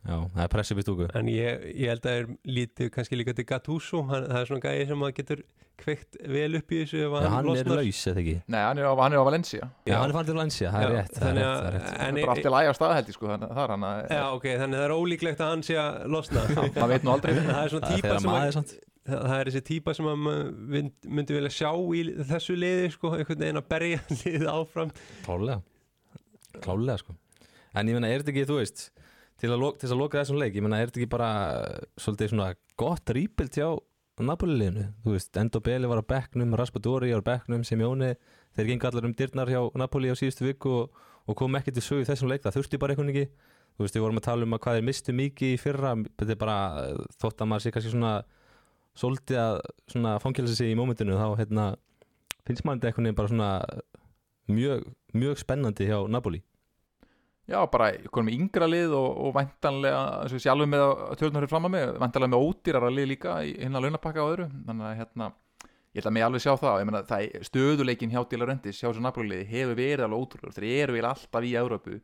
[0.08, 1.10] já, það er pressið við stúku.
[1.20, 4.50] En ég, ég held að það er lítið kannski líka til Gattuso, hann, það er
[4.52, 5.44] svona gæði sem að getur
[5.76, 7.80] kveikt vel upp í þessu ef Já, hann er losnar.
[7.82, 8.36] laus, eða ekki?
[8.48, 9.66] Nei, hann er á, hann er á Valencia.
[9.84, 9.96] Já, Já.
[10.00, 12.20] hann er farin til Lancia, það er rétt Það er það er að- Það er
[12.22, 14.46] bara allt í læg á staðhældi sko, þannig að það er hann að Já, ok,
[14.62, 16.46] þannig að það er ólíklegt að hann sé að losna.
[16.80, 17.34] Maður veit nú aldrei.
[17.36, 18.72] Það er svona Það er típa sem að,
[19.06, 23.12] það er þessi típa sem að maður mynd- myndi vilja sjá í þessu liði sko,
[23.18, 24.94] einhvern veginn að berja liðið áfram.
[25.26, 25.62] Klálega
[26.64, 27.16] Klálega sko.
[27.76, 28.86] En ég meina, er þetta ekki, þú veist
[29.36, 31.30] Til að, loka, til þess að loka þessum leik Ég meina, er þetta ekki bara
[32.00, 32.46] Svolítið svona
[32.80, 33.68] gott rýpilt hjá
[34.24, 34.86] Napoli-liðinu?
[35.04, 38.14] Þú veist, Endo Beli var á bekknum Raspadori á bekknum Simeone
[38.56, 41.84] Þeir gengur allar um dyrnar hjá Napoli á síðustu viku Og, og kom ekki til
[41.84, 43.26] sögu þessum leik Það þurfti bara eitthvað ekki.
[43.76, 46.32] Þú veist, við vorum að tala um að hvað þeir mistu mikið í fyrra Þetta
[46.32, 46.58] er bara
[47.20, 48.14] þótt að maður sé kannski svona
[48.96, 51.66] Svolítið að fangilsa sig í mómentinu Þá hérna
[52.46, 53.50] finnst maður þetta eitthvað bara svona
[54.52, 54.84] mjög,
[55.18, 56.42] mjög spennandi hjá Napoli.
[57.46, 61.44] Já, bara konum með yngra lið og, og væntanlega, eins og sjálfur með að tölunum
[61.44, 64.48] fyrir fram að mig, væntanlega með ódýrara lið líka í hinna launapakka og öðru.
[64.66, 65.28] Þannig að hérna,
[65.94, 66.80] ég ætla að mig alveg sjá það.
[66.82, 70.58] Ég meina, það er stöðuleikin hjá Díla Röndis hjá þessu Napoli-liði hefur verið alveg ótrúlega
[70.58, 72.00] þeir eru vel alltaf í Európu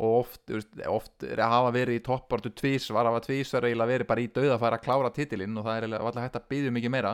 [0.00, 3.66] og oft, veist, oft að hafa verið í toppartu tvís, var að hafa tvís var
[3.68, 6.74] eiginlega verið bara í dauðafæra að klára titilinn og það er alltaf hægt að byggja
[6.78, 7.12] mikið meira.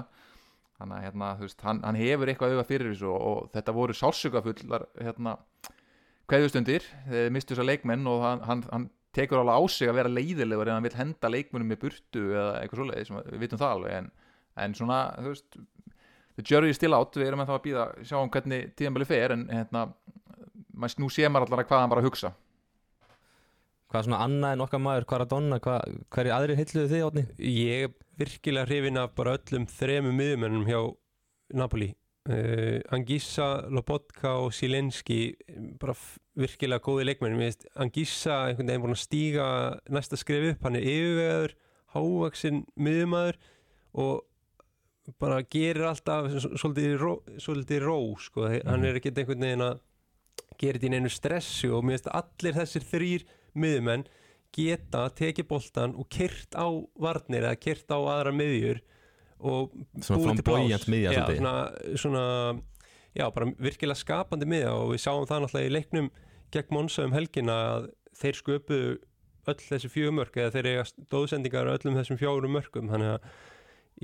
[0.79, 3.97] Þannig að hérna, veist, hann, hann hefur eitthvað auðvað fyrir þessu og, og þetta voru
[3.99, 5.35] sálsugafullar hérna,
[6.31, 8.87] kveðustundir þeir mistu þessar leikmenn og hann, hann, hann
[9.17, 12.61] tekur alveg á sig að vera leiðilegur ef hann vil henda leikmennum með burtu eða
[12.61, 14.11] eitthvað svoleiðis, við vitum það alveg en,
[14.63, 15.59] en svona, þú veist
[16.39, 19.09] the jury is still out, við erum að það að býða sjá um hvernig tíðanbili
[19.09, 19.89] fer en hérna,
[21.03, 22.37] nú sé maður allar hvað hann var að hugsa
[23.89, 27.05] Hvað svona annað en okkar maður, hvað er að donna, hvað, hverju aðri heilluðu þið
[27.07, 27.23] átni?
[27.41, 30.81] Ég er virkilega hrifin af bara öllum þremu miðumennum hjá
[31.57, 31.89] Napoli
[32.29, 35.33] uh, Angissa, Lobotka og Silenski
[35.81, 35.95] bara
[36.39, 39.49] virkilega góði leikmenn Mér finnst Angissa einhvern veginn búin að stíga
[39.89, 41.57] næsta skrif upp, hann er yfirvegaður
[41.95, 43.41] hávaksinn miðumæður
[43.99, 48.45] og bara gerir alltaf svolítið ró, svolítið ró sko.
[48.53, 49.81] hann er ekkert einhvern veginn að
[50.59, 54.07] gera þetta í neinu stressu og mér finnst allir þessir þrýr miðumenn
[54.55, 56.67] geta tekið boltan og kyrt á
[56.99, 58.81] varnir eða kyrt á aðra miðjur
[59.39, 61.55] og búið til miðja já, svona,
[62.01, 62.25] svona,
[63.15, 66.11] já, bara virkilega skapandi miðja og við sáum það náttúrulega í leiknum
[66.55, 68.97] gegn Monsa um helgina að þeir sköpuðu
[69.49, 72.91] öll þessi fjögumörk eða þeir eiga stóðsendingar öllum þessum fjórum mörkum.
[72.93, 73.29] Þannig að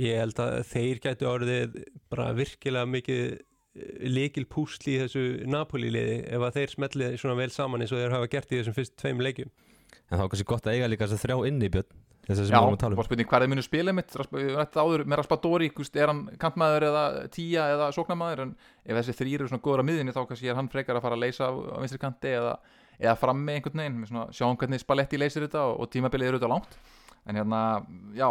[0.05, 1.77] ég held að þeir gætu orðið
[2.13, 3.27] bara virkilega mikið
[3.75, 8.15] leikil púsl í þessu Napoli-liði ef að þeir smellið svona vel saman eins og þeir
[8.15, 9.51] hafa gert í þessum fyrst tveim leikjum?
[10.11, 12.47] En þá er kannski gott að eiga líka þess að þrjá inni Björn þess að
[12.49, 13.09] sem Já, við vorum að tala var um.
[13.09, 14.15] spurning hvað er munu spila mitt?
[14.79, 19.51] Áður með Raspadori, er hann kantmaður eða tíja eða sóknamaður en ef þessi þrýr eru
[19.51, 21.77] svona góður á miðinni þá kannski er hann frekar að fara að leysa á, á
[21.83, 22.55] vinstri kanti eða,
[22.97, 26.79] eða frammi einhvern veginn sjáum hvernig Spalletti leysir þetta og, og tímabilið eru þetta langt
[27.25, 27.61] en hérna,
[28.17, 28.29] já,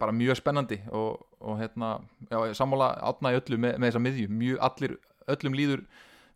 [0.00, 1.94] bara mjög spennandi og, og hérna
[2.30, 4.32] já, sammála átna í öllu með, með þessa miðju.
[4.42, 4.98] Mjög allir,
[5.36, 5.86] öllum líður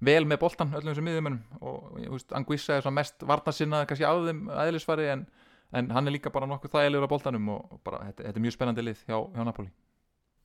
[0.09, 4.07] vel með boltan, öllum þessum miðjumennum og ég veist, Anguissa er svona mest varnarsinna kannski
[4.09, 5.27] af þeim aðeinsfari en
[5.73, 8.45] en hann er líka bara nokkuð þægilegur á boltanum og og bara, þetta, þetta er
[8.47, 9.71] mjög spennandi lið hjá, hjá Napoli.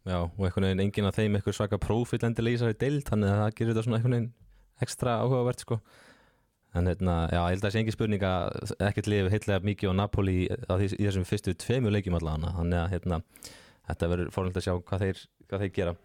[0.04, 3.30] Já, og einhvern veginn enginn af þeim eitthvað svaka prófill endilega í þessari deild þannig
[3.30, 4.34] að það gerir þetta svona einhvern veginn
[4.84, 5.78] ekstra áhugavert sko
[6.74, 9.94] en hérna, já, ég held að það sé engin spurning að ekkert lið heitlega mikið
[9.94, 13.20] á Napoli á því, í þessum fyrstu tveimur leikjum allavega þannig að hérna,
[13.90, 15.96] þetta verður fórhald að sjá hvað þeir, hvað þeir gera.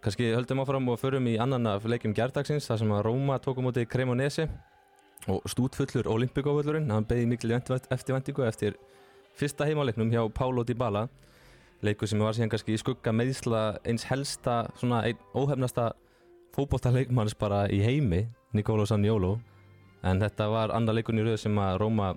[0.00, 3.60] Kannski höldum áfram og förum í annan af leikjum gerdagsins þar sem að Róma tók
[3.60, 4.46] á móti Cremonese.
[5.28, 8.78] Og stútfullur Olimpíkóvöllurinn hann beði mikil eftirvendingu eftir
[9.36, 11.10] fyrsta heimaleiknum hjá Paulo Dybala.
[11.84, 15.90] Leikur sem var síðan kannski í skugga meðsla eins helsta svona einn óhefnasta
[16.56, 18.24] fótbolltaleikmanns bara í heimi
[18.56, 19.36] Nicolo Saniolo
[20.02, 22.12] en þetta var annar leikurinn í rauð sem að Róma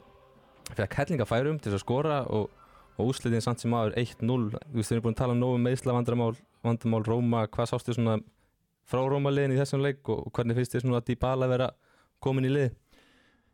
[0.73, 2.51] fekk hellingafærum til að skora og,
[2.97, 4.37] og úslitin samt sem aður 1-0
[4.73, 6.31] við erum búin að tala um nógu meðsla vandamál,
[6.63, 8.19] vandamál Róma, hvað sástu svona
[8.89, 11.69] frá Róma liðin í þessum leik og hvernig finnst þið svona að Dybala vera
[12.23, 12.71] komin í lið?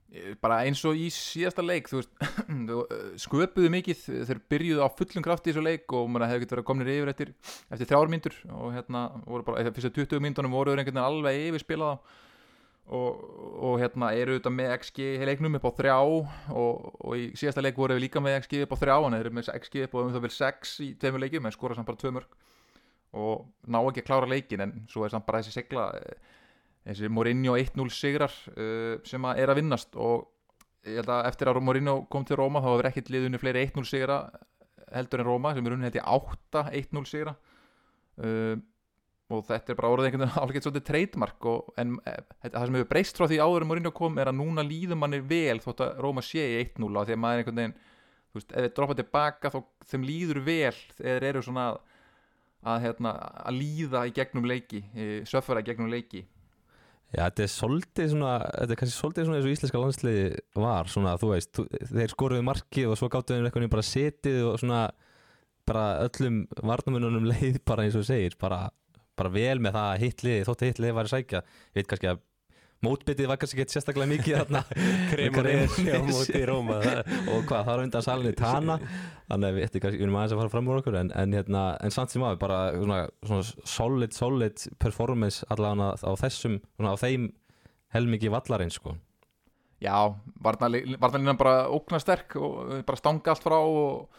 [0.10, 2.13] Eh, bara eins og í síðasta leik þú veist,
[2.70, 6.46] þú, eh, sköpuðu mikið þeir byrjuðu á fullum krafti í þessu leik og maður hefði
[6.46, 7.36] getið verið komnir yfir eftir,
[7.70, 11.12] eftir þrjár myndur og hérna voru bara, eftir fyrstu 20 myndunum voru þeir einhvern veginn
[11.12, 12.28] alveg yfir spilað og, og
[13.89, 17.80] hérna eru auðvitað með XG í leiknum upp á þrjá og, og í síðasta leik
[17.80, 19.99] voru við líka með XG upp á þrjá en þeir eru með XG upp á
[20.02, 22.38] um það vel 6 í tveimur leikjum en skora samt bara tvö mörg
[23.19, 25.88] og ná ekki að klára leikin en svo er samt bara þessi segla
[26.86, 30.30] þessi Mourinho 1-0 sigrar uh, sem að er að vinnast og
[30.88, 33.86] ég held að eftir að Mourinho kom til Róma þá hefur ekkert liðunni fleiri 1-0
[33.89, 34.19] sigra
[34.93, 38.56] heldur en Róma sem er unni held ég 8 1-0 sigra uh,
[39.30, 41.48] og þetta er bara orðið einhvern veginn álgett svolítið treytmark
[41.82, 44.65] en eh, það sem hefur breyst frá því áður en Mourinho kom er að núna
[44.65, 47.78] líðum manni vel þótt að Róma sé í 1-0 á því að maður einhvern veginn
[48.30, 49.60] þú veist, ef þeir droppa tilbaka þá
[49.92, 51.80] þeim líður vel þeir eru svona að,
[52.74, 53.13] að, hérna,
[53.46, 54.84] að líða í gegnum leiki
[55.30, 56.26] söffara í gegnum leiki.
[57.10, 60.26] Já, þetta er svolítið svona, þetta er kannski svolítið svona eins og íslenska landsliði
[60.62, 64.38] var, svona, þú veist, þú, þeir skoruðu markið og svo gáttu þeim eitthvað bara setið
[64.46, 64.82] og svona,
[65.70, 68.68] bara öllum varnamununum leið bara eins og segir, bara,
[69.20, 72.26] bara vel með það að hitliði, þótti hitliði var að sækja, ég veit kannski að
[72.86, 74.62] mótbyttið var kannski ekki sérstaklega mikið þarna.
[75.12, 76.78] Cremonese á móti Róma
[77.34, 78.78] og hvað, það var undan salinni Tana.
[79.28, 81.36] Þannig að við ættum kannski, við erum aðeins að fara fram úr okkur en, en,
[81.36, 86.96] hérna, en samt sem aðeins bara svona, svona solid, solid performance allavega á þessum, svona,
[86.96, 87.30] á þeim
[87.96, 88.96] helmikið vallarinn sko.
[89.80, 89.96] Já,
[90.44, 94.10] varnalínan bara óknar sterk og bara stanga allt frá og,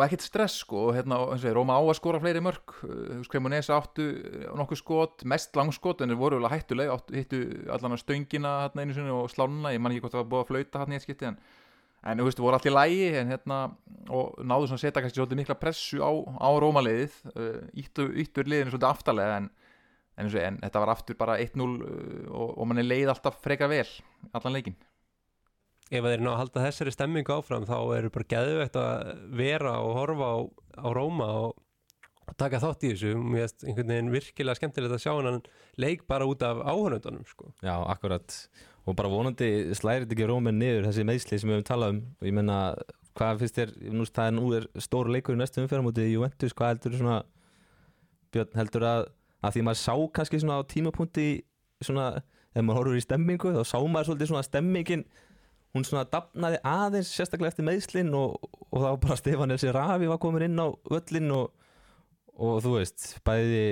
[0.00, 2.74] og ekkert stress sko og hérna, eins og ég, Róma á að skora fleiri mörg
[2.80, 4.06] veist, Cremonese áttu
[4.56, 8.84] nokkuð skot mest langskot en þeir voru alveg hættuleg áttu, hittu allan að stöngina hérna
[8.86, 11.00] einu sinni og slánuna, ég man ekki hvort það var búið að flauta hérna í
[11.00, 11.38] eitt skipti en,
[12.00, 13.60] en þú veist, voru allt í lægi en hérna,
[14.08, 17.18] og náðu svona að setja kannski svolítið mikla pressu á, á Róma-liðið
[17.84, 19.50] íttur íttu liðinu svolítið aftalega en,
[20.16, 23.88] en, en þetta var aftur bara 1-0 og, og manni leið alltaf freka vel
[24.32, 24.80] allan leikin
[25.90, 29.96] ef þeir ná að halda þessari stemmingu áfram þá eru bara geðvegt að vera og
[29.98, 30.38] horfa á,
[30.86, 31.56] á Róma og,
[32.26, 33.14] og taka þátt í þessu.
[33.18, 35.40] Mér finnst einhvern veginn virkilega skemmtilegt að sjá hann
[35.82, 37.50] leik bara út af áhörnundunum sko.
[37.66, 38.38] Já, akkurat.
[38.86, 42.00] Og bara vonandi slærið ekki Rómin niður þessi meðsli sem við höfum talað um.
[42.20, 42.60] Og ég menna,
[43.18, 46.54] hvað finnst þér nú, er nú er stór leikur í næstu umferðum út í Juventus,
[46.56, 47.20] hvað heldur þú svona
[48.30, 49.08] Björn heldur að,
[49.42, 51.26] að því maður sá kannski svona á tímapunkti
[51.82, 52.04] svona,
[52.54, 55.04] ef maður horfur í stemmingu þá sá maður svolítið svona stemmingin
[55.74, 58.36] hún svona dafnaði aðeins sérstaklega eftir meðslinn og,
[58.70, 61.52] og þá bara Stefán Elsi Rafi var komin inn á völlin og,
[62.34, 63.64] og þú veist bæði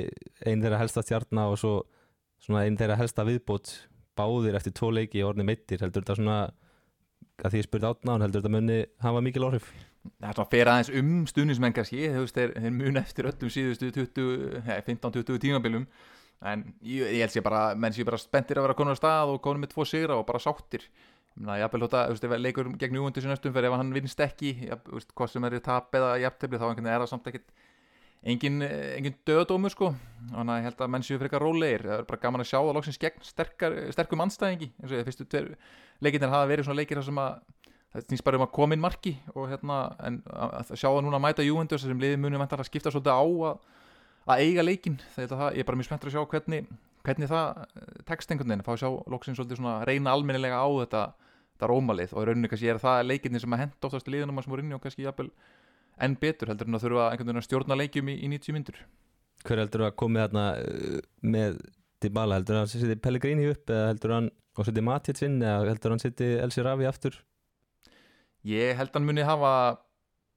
[0.47, 1.75] einn þeirra helsta stjarnar og svo
[2.43, 3.75] svona einn þeirra helsta viðbót
[4.19, 6.39] báðir eftir tvo leiki í orðni meittir heldur þetta svona
[7.39, 9.67] að því ég spurði átnáðan heldur þetta munni hafa mikil áhrif?
[10.09, 13.53] Það er svona fyrir aðeins um stuðnismenn kannski þú veist, þeir, þeir mun eftir öllum
[13.53, 13.91] síðustu
[14.67, 15.85] 15-20 tímabilum.
[16.49, 19.35] En ég, ég held sér bara menn sér bara spenntir að vera konur á stað
[19.35, 20.87] og konur með tvo sigra og bara sáttir
[21.39, 24.21] ég hafði hljóta, þú veist, ef leikur gegn júundu sér næstum fyrir ef hann vinnst
[24.25, 27.53] ekki ég, veist, hvað sem er í tap eða jafntefni þá er það samt ekkit
[28.23, 29.93] engin, engin döðdómu sko.
[30.33, 31.85] Þannig að ég held að menn séu fyrir eitthvað rólegir.
[31.87, 35.07] Það er bara gaman að sjá það loksins gegn sterkar, sterkum anstæðingi eins og ég
[35.07, 35.53] fyrstu tver
[36.05, 37.39] leikinnir hafa verið svona leikir sem að
[37.95, 41.19] það snýst bara um að koma inn marki og hérna, en að sjá það núna
[41.19, 43.63] að mæta júendur sem liði munum að skipta svolítið á að,
[44.29, 46.69] að eiga leikin það er bara mjög spenntur að sjá hvernig,
[47.07, 47.63] hvernig það
[48.11, 51.03] tekst einhvern veginn, fá að sjá loksins svolítið svona reyna almennilega á þetta
[51.59, 54.47] þetta rómalið og í rauninni kannski er það leikinni sem að henda oftast liðunum að
[54.47, 55.31] sem voru inni og kannski jafnvel
[55.99, 58.79] enn betur heldur en að þurfa einhvern veginn að stjórna leikjum í, í 90 myndur
[59.47, 61.01] Hver heldur að komið þarna uh,
[61.35, 61.59] með
[61.99, 65.95] Dybala, heldur hann setja Pellegrini upp eða heldur hann og setja Matic inn eða heldur
[65.95, 67.19] hann setja Elsi Ravi aftur?
[68.47, 69.53] Ég held að hann muni hafa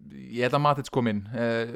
[0.10, 1.72] ég held að Matic kom inn eh,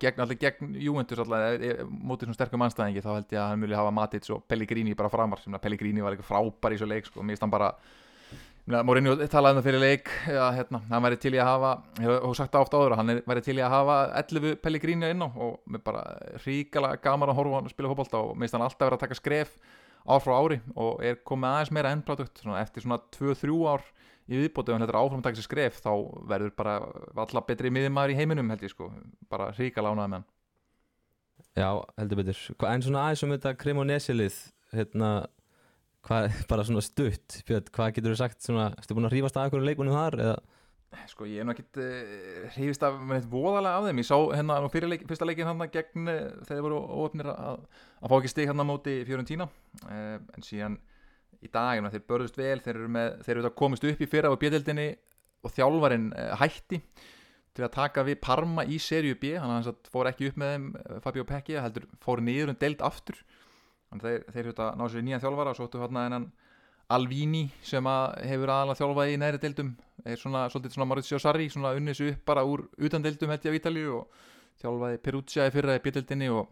[0.00, 3.62] gegn, allir gegn Juventus allir, eh, mótið svona sterkum anstæðingi þá held ég að hann
[3.62, 6.88] muni hafa Matic og Pellegrini bara framar sem að Pellegrini var eitthvað frábær í svo
[6.88, 7.20] leik sko.
[7.20, 7.72] mér finnst hann bara
[8.68, 11.70] Mourinho talaði um það fyrir leik að hérna, hann væri til í að hafa
[12.02, 15.24] hefur sagt það ofta áður að hann væri til í að hafa 11 Pellegrini inn
[15.24, 16.02] á og mér bara
[16.44, 19.16] ríkala gaman að horfa hann spila fótbolta og mér finnst hann alltaf vera að taka
[19.16, 19.54] skref
[20.04, 21.94] ár frá ári og er komið aðeins meira
[22.42, 23.88] svona, eftir svona 2-3 ár
[24.28, 25.92] í viðbóti ef hann heldur áfram að taka sér skref þá
[26.28, 26.76] verður bara
[27.16, 28.90] alltaf betri miðjumæður í heiminum held ég sko,
[29.32, 30.28] bara ríkala ánaði með hann.
[31.56, 32.44] Já, heldur betur.
[32.68, 33.32] En svona aðeins um
[34.76, 35.12] þetta
[36.08, 39.48] hvað, bara svona stutt Björn, hvað getur þú sagt svona, ertu búin að rífast að
[39.48, 40.38] einhverjum leikunum þar eða?
[41.08, 43.98] Sko ég er nú ekkit uh, hrifist af með eitt voðalega af þeim.
[44.00, 47.66] Ég sá hérna fyrir leik, fyrsta leikin hann gegn uh, þegar voru óöfnir að,
[48.00, 49.48] að fá ekki stig hann á móti Fiorentina.
[49.84, 50.78] Uh, en síðan
[51.44, 54.32] í daginn þeir börðust vel, þeir eru, með, þeir eru þetta komist upp í fyrra
[54.32, 54.88] á bjöldinni
[55.44, 56.80] og þjálfarinn uh, hætti
[57.58, 59.34] til að taka við Parma í serju B.
[59.36, 60.70] Hann fór ekki upp með þeim
[61.04, 63.20] Fabio Pecchi heldur fór niður um deild aftur
[63.96, 66.30] þeir, þeir þetta náðu sér nýja þjálfara og svo áttu hérna hennan
[66.88, 69.74] Alvini sem að hefur aðalega þjálfað í næri deildum.
[70.08, 73.44] Er svona, svolítið svona Maurizio Sarri svona unnið sér upp bara úr utan deildum ég
[73.44, 74.22] af Ítalíu og
[74.62, 76.48] þjálfaði Perugia í fyrra í bjöldinni og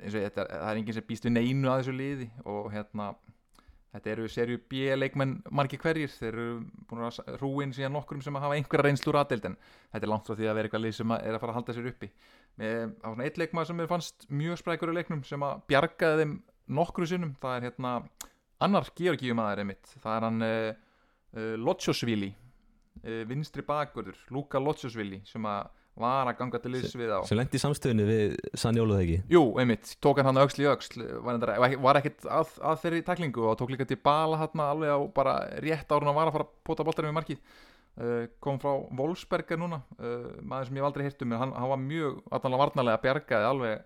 [0.00, 3.10] og þetta, það er enginn sem býst við neinu að þessu liði og hérna
[3.90, 6.50] þetta eru serju B leikmenn margir hverjir, þeir eru
[6.88, 9.56] búin að hrúin síðan nokkurum sem að hafa einhverja reynslu ræðdeild en
[9.90, 11.58] þetta er langt frá því að vera eitthvað lið sem að er að fara að
[11.58, 12.10] halda sér uppi.
[12.60, 16.22] Með á svona eitt leikmað sem mér fannst mjög sprækur í leiknum sem að bjargaði
[16.22, 16.36] þeim
[16.68, 17.94] nokkru sinnum, það er hérna
[18.60, 20.70] annar georgíumæður einmitt, það er hann uh,
[21.36, 25.70] uh, Locciosvili uh, vinstri bakvörður, Luka Locciosvili sem að
[26.00, 27.20] var að ganga til liðs við á.
[27.28, 29.32] sem lendi í samstöðunni við Sanjólu þegar ekki?
[29.34, 33.58] Jú, einmitt, tók hann öxl í öxl var, var ekkert að, að þeirri taklingu og
[33.60, 36.54] tók líka til bala hann alveg á bara rétt árun að var að fara að
[36.70, 37.42] pota boltarinn við markið.
[38.00, 41.80] Uh, kom frá Wolfsberger núna uh, maður sem ég aldrei hirt um hann, hann var
[41.82, 43.82] mjög allavega varnarlega bjargaði alveg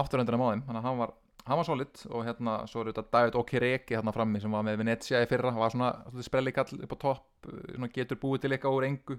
[0.00, 1.14] afturöndina á þeim, þannig að hann var
[1.46, 4.80] hann var solid og hérna svo er þetta David Okereke hérna frammi sem var með
[4.82, 5.52] Venezia í fyrra.
[5.56, 5.90] Var svona
[6.26, 9.18] sprellikall upp á topp svona getur búið til eitthvað úr engu.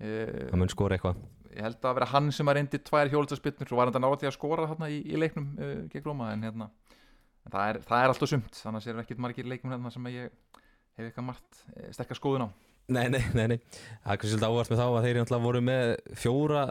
[0.00, 1.20] Uh, það mun skora eitthvað.
[1.50, 4.38] Ég held að vera hann sem að reyndi tvær hjólitsaspinnur og var enda náttúrulega að
[4.38, 8.14] skora þarna í, í leiknum uh, gegn Róma en hérna en það, er, það er
[8.14, 8.62] alltaf sumt.
[8.64, 10.32] Þannig að er ekkit margir leikmur hérna sem ég
[10.96, 13.58] hef eitthvað margt uh, sterkar skoðun á Nei, nei, nei, nei.
[14.02, 16.62] Það er kannski svolítið ávart með þá að þeir náttúrulega voru með fjóra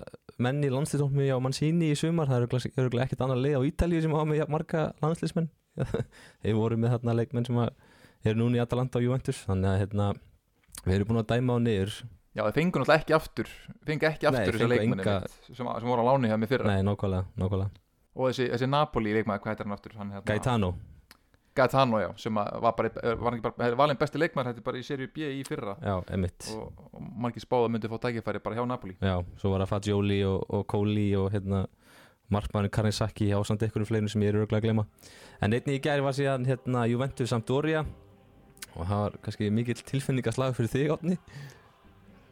[0.43, 4.15] menn í landslýstómi á Mancini í sumar, það eru ekkert annar leið á Ítalíu sem
[4.15, 5.47] hafa með marga landslýsmenn
[6.43, 7.71] þeir voru með þarna leikmenn sem að
[8.27, 9.41] eru núna í Atalanta og Juventus.
[9.47, 10.07] Þannig að hérna,
[10.83, 11.95] við erum búin að dæma á niður.
[12.35, 13.47] Já, þeir fengur náttúrulega ekki aftur
[13.87, 16.67] fengu ekki aftur þessar fengu leikmenni enga- sem, sem voru á láni hjá mig fyrra.
[16.75, 17.83] Nei, nákvæmlega, nákvæmlega.
[18.19, 19.95] Og þessi, þessi Napoli leikmaður, hvað heitir hann aftur?
[19.99, 20.27] Hann, hérna,
[21.57, 24.79] Gaetano, já, sem að var bara, var ekki bara valin besti leikmaður, þetta er bara
[24.79, 25.75] í serju B í fyrra.
[25.83, 28.95] Já, emitt og, og margir spáða myndi fá tækifæri bara hjá Napoli.
[29.01, 31.65] Já, svo var það Fagioli og, og Kóli og hérna
[32.29, 34.85] markmannin Karin Saki á samt einhverjum fleinu sem ég er örgulega að glema
[35.41, 37.85] en einnig í gæri var síðan hérna Juventus Sampdoria.
[38.75, 41.15] Og það var kannski mikill tilfinningaslag fyrir þig átni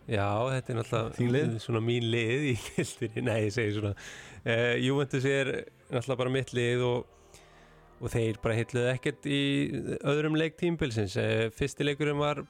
[0.08, 5.26] Já, þetta er náttúrulega svona mín lið í kildinni, nei, ég segi svona uh, Juventus
[5.28, 5.50] er
[5.90, 7.10] náttúrulega bara mitt lið og,
[7.98, 9.42] og þeir bara hitluðu ekkert í
[10.06, 12.44] öðrum leik tímbilsins uh, fyrsti leikurinn var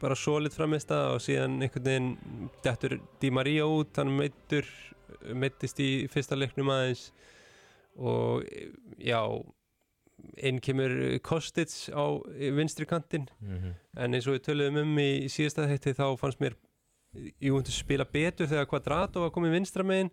[0.00, 4.68] bara solid framista og síðan einhvern veginn dettur Di Maria út, hann meittur
[5.34, 7.08] meittist í fyrsta leiknum aðeins.
[7.98, 8.70] Og eh,
[9.02, 9.20] já
[10.38, 10.92] inn kemur
[11.26, 12.22] Kostits á
[12.54, 13.28] vinstri kantinn.
[13.40, 13.72] Mm -hmm.
[13.96, 16.54] en eins og við töluðum um í síðasta hætti þá fannst mér
[17.40, 20.10] Juventus spila betur þegar Quadrato var komið vinstra megin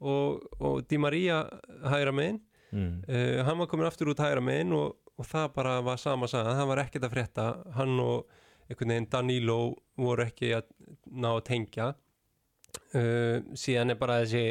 [0.00, 1.46] og, og Di Maria
[1.84, 2.40] hægra megin
[2.72, 2.92] mm.
[3.08, 6.58] uh, hann var komin aftur út hægra megin og, og það bara var sama sagan,
[6.58, 8.30] það var ekkert að frétta hann og
[8.70, 9.58] einhvern veginn Danilo
[9.98, 10.70] voru ekki að
[11.10, 14.44] ná að tengja uh, síðan er bara þessi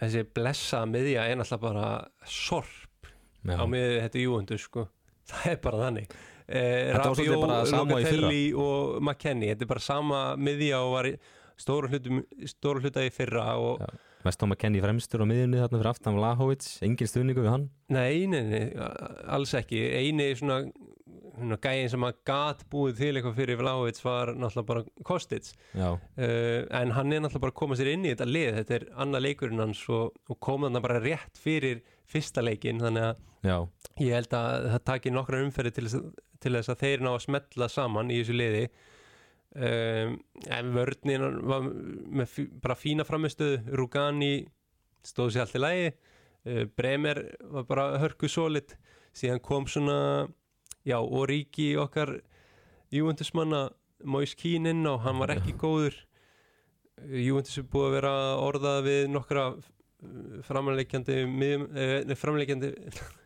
[0.00, 1.88] þessi blessa miðja er náttúrulega bara
[2.24, 3.10] sorp
[3.44, 3.56] Já.
[3.56, 4.86] á miðju þetta Juventus sko
[5.30, 6.14] það er bara þannig
[6.46, 7.82] eh, fyrra.
[7.82, 11.10] Locatelli og McKennie þetta er bara sama miðja og var
[11.60, 13.90] stóru hluta í fyrra og Já.
[14.26, 17.68] Mest maður kenni fremstur á miðjunni þarna fyrir aftan Lahovic, engin stuðningu við hann?
[17.88, 18.64] Nei, nei, nei,
[19.32, 19.80] alls ekki.
[19.96, 20.60] Eini svona
[21.40, 25.52] svona, gæin sem að gat búið til eitthvað fyrir Vlahovits var náttúrulega bara Kostic.
[25.74, 28.50] Já, uh, en hann er náttúrulega bara að koma sér inn í þetta lið.
[28.58, 33.10] Þetta er annað leikurinn hans og, og kom þarna bara rétt fyrir fyrsta leikin þannig
[33.10, 33.56] að já,
[34.02, 35.90] ég held að það taki nokkra umferði til,
[36.42, 38.64] til þess að þeir ná að smetla saman í þessu liði
[39.54, 44.46] um, en vörninn var með fí, bara fína framistöðu Rugani
[45.06, 45.88] stóð sér allt í lagi.
[46.46, 47.22] Uh, Bremer
[47.56, 48.76] var bara hörku solid.
[49.16, 50.28] Síðan kom svona
[50.86, 52.20] já, og ríki okkar
[52.94, 53.68] Júventusmanna
[54.04, 55.96] Mois Kín inn og hann var ekki góður.
[57.00, 59.44] Júventus er búið að vera orðað við nokkra
[60.48, 62.72] framleikjandi uh, framleikjandi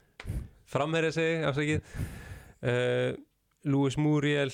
[0.74, 1.92] framherja segi, afsakið.
[2.64, 3.12] Uh,
[3.64, 4.52] Louis Muriel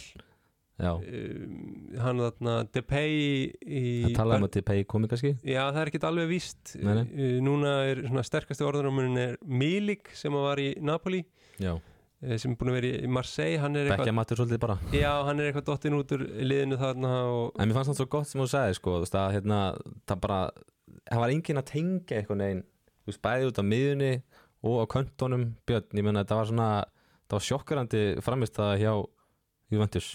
[0.81, 3.13] uh, hann þarna Depay
[3.61, 5.33] í, Það talaði um að Tippei komi kannski?
[5.45, 6.75] Já, það er ekkert alveg víst.
[6.81, 7.05] Nei, nei.
[7.13, 11.23] Uh, Núna er svona sterkasti orðanumunin er Milik sem var í Napoli
[11.61, 14.79] Já, uh, sem er búin að vera í Marseille hann er bekkja matur svolítið bara.
[14.97, 18.09] Já, hann er eitthvað dottin út úr liðinu þarna og, En mér fannst það svo
[18.17, 19.61] gott sem þú sagði sko, þú veist, að, hérna,
[20.09, 20.41] það bara
[21.11, 22.65] það var enginn að tengja eitthvað neginn
[23.11, 24.11] þú bæði út á miðunni
[24.71, 26.69] og á köntunum Björn, ég menna þetta var svona
[27.31, 28.93] það var sjokkurandi framist það hjá
[29.71, 30.11] Juventus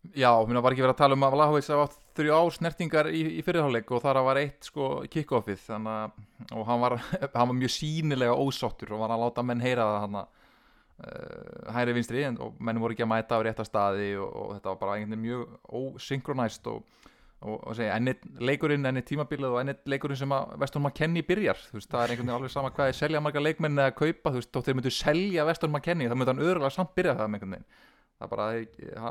[0.00, 3.08] Já, mér var ekki verið að tala um að Vlahovic hafa átt þrjú ár snertingar
[3.12, 6.14] í, í fyrirháleik og þar var eitt sko kick-offið að
[6.56, 6.94] og hann var,
[7.36, 11.96] hann var mjög sínilega ósáttur og var að láta menn heyra það hann uh, hæri
[11.98, 14.96] vinstri og menn voru ekki að mæta á rétta staði og, og þetta var bara
[14.96, 17.04] einhvern veginn mjög ósynkronæst og,
[17.44, 21.60] og, og segja ennit leikurinn, ennit tímabilið og ennit leikurinn sem að Vestur McKennie byrjar
[21.68, 24.32] þú veist, það er einhvern veginn alveg sama hvað er selja marga leikmenn eða kaupa,
[24.32, 27.28] þú veist, þótt þeir myndu selja Vestur McKennie, þá myndu hann öðrulega samt byrja það
[27.28, 27.88] með einhvern veginn
[28.20, 28.48] það er bara,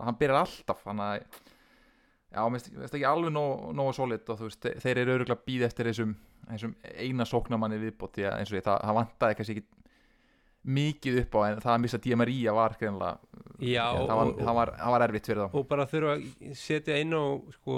[0.05, 1.15] hann byrjar alltaf hann að
[2.29, 5.45] já, mér finnst ekki alveg nógu nóg solid og þú veist, þe- þeir eru öruglega
[5.49, 6.11] býð eftir þessum,
[6.51, 9.67] þessum eina sóknamanni viðbót því að eins og ég, það, það vantaði kannski ekki
[10.69, 14.57] mikið upp á en það að missa DMRI var greinlega, já, það var, og, það
[14.59, 17.23] var, það var erfitt fyrir þá og bara þurfa að setja inn á
[17.55, 17.77] sko,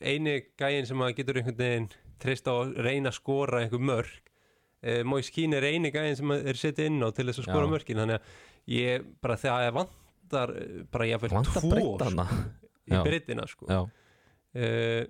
[0.00, 1.88] eini gæin sem að getur einhvern veginn
[2.22, 6.30] treyst á að reyna að skora einhver mörg uh, Mois Kín er eini gæin sem
[6.38, 7.72] er setja inn á til þess að skora Já.
[7.74, 9.76] mörkin þannig að ég bara þegar ég
[10.32, 12.26] vantar eh, bara Vanda tvo hana
[12.88, 13.68] í breytina sko.
[14.52, 15.04] Uh,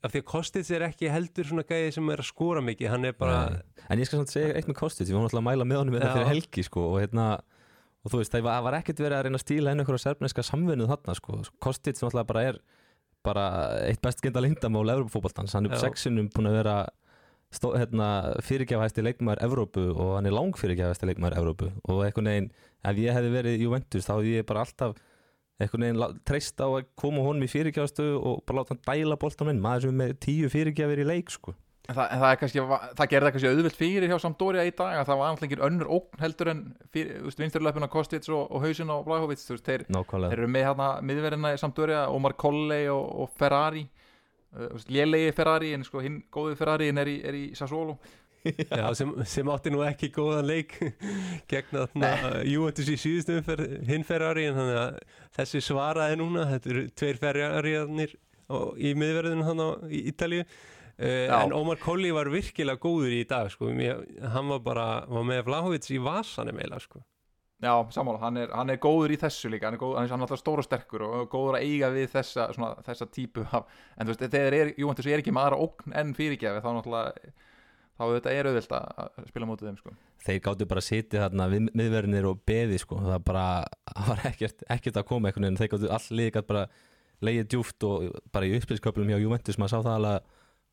[0.00, 3.06] af því að Kostits er ekki heldur svona gæði sem er að skora mikið hann
[3.06, 3.86] er bara, Nei.
[3.92, 5.96] En ég skal samt segja eitt með Kostic Við vorum alltaf að mæla með honum
[5.98, 6.14] þetta Já.
[6.16, 7.26] fyrir helgi sko, og, hérna,
[8.00, 10.94] og þú veist, það var, ekkert verið að reyna að stíla inn einhverja serbneska samvinnuð
[10.94, 11.40] þarna sko.
[11.62, 12.60] Kostic náttúrulega bara er
[13.20, 13.46] bara
[13.84, 15.84] eitt best genda lindamál Evrópufótboltans, hann er Já.
[15.84, 16.76] sexinum búin að vera
[17.50, 18.08] hérna,
[18.46, 22.50] fyrirgjafæsti leikmaður Evrópu og hann er lang fyrirgjafæsti leikmaður Evrópu og einhvern veginn,
[22.86, 25.00] ef ég hefði verið Juventus þá hefði ég bara alltaf
[25.60, 29.52] einhvern veginn treyst á að koma honum í fyrirgjafastu og bara láta hann dæla boltan
[29.52, 29.60] inn.
[29.64, 31.54] Maður sem er með tíu fyrirgjafir í leik sko.
[31.90, 34.98] En það, en það, kannski, það gerði það kannski auðvelt fyrir hjá Sampdoria í dag
[35.00, 36.60] að það var alltaf önnur ógn heldur en
[36.94, 42.36] vinsturlöpuna Kostic og, og hausinn og veist, þeir, þeir eru með hérna miðverðina Sampdoria Omar
[42.38, 43.88] Colley og, og Ferrari
[44.90, 47.98] lélegi Ferrari en sko hinn góði Ferrari er í, er í Sassuolo
[48.80, 50.74] já, sem, sem átti nú ekki góðan leik
[51.50, 54.98] gegn þarna Juventus í síðustu umferð hinn Ferrari en þannig að
[55.38, 58.18] þessi svaraði núna þetta eru tveir Ferrariðarnir
[58.80, 59.68] í miðverðinu hann á
[60.00, 60.44] Ítalíu
[61.00, 63.70] Uh, en Omar Colley var virkilega góður í dag sko.
[63.72, 64.02] Mér,
[64.34, 67.00] hann var bara var með Vlahovits í vasanum eiginlega sko.
[67.60, 70.22] Já, sammála, hann er, hann er góður í þessu líka hann er, góð, hann er,
[70.24, 74.08] alltaf stór og sterkur og góður að eiga við þessa, svona, þessa típu af, en
[74.08, 77.34] þú veist, þegar er, Juventus er ekki með aðra ógn en fyrirgefi þá náttúrulega
[78.00, 79.94] þá þetta er auðvilt að spila mótið þeim sko.
[80.24, 83.00] þeir gáttu bara að sitja þarna við miðverðinir og beði sko.
[83.04, 83.44] það bara
[83.92, 86.66] það var ekkert, ekkert að koma einhvern veginn þeir gáttu all líka bara
[87.20, 90.30] leiðið djúft og bara í uppspilsköplum hjá Juventus maður sá það alveg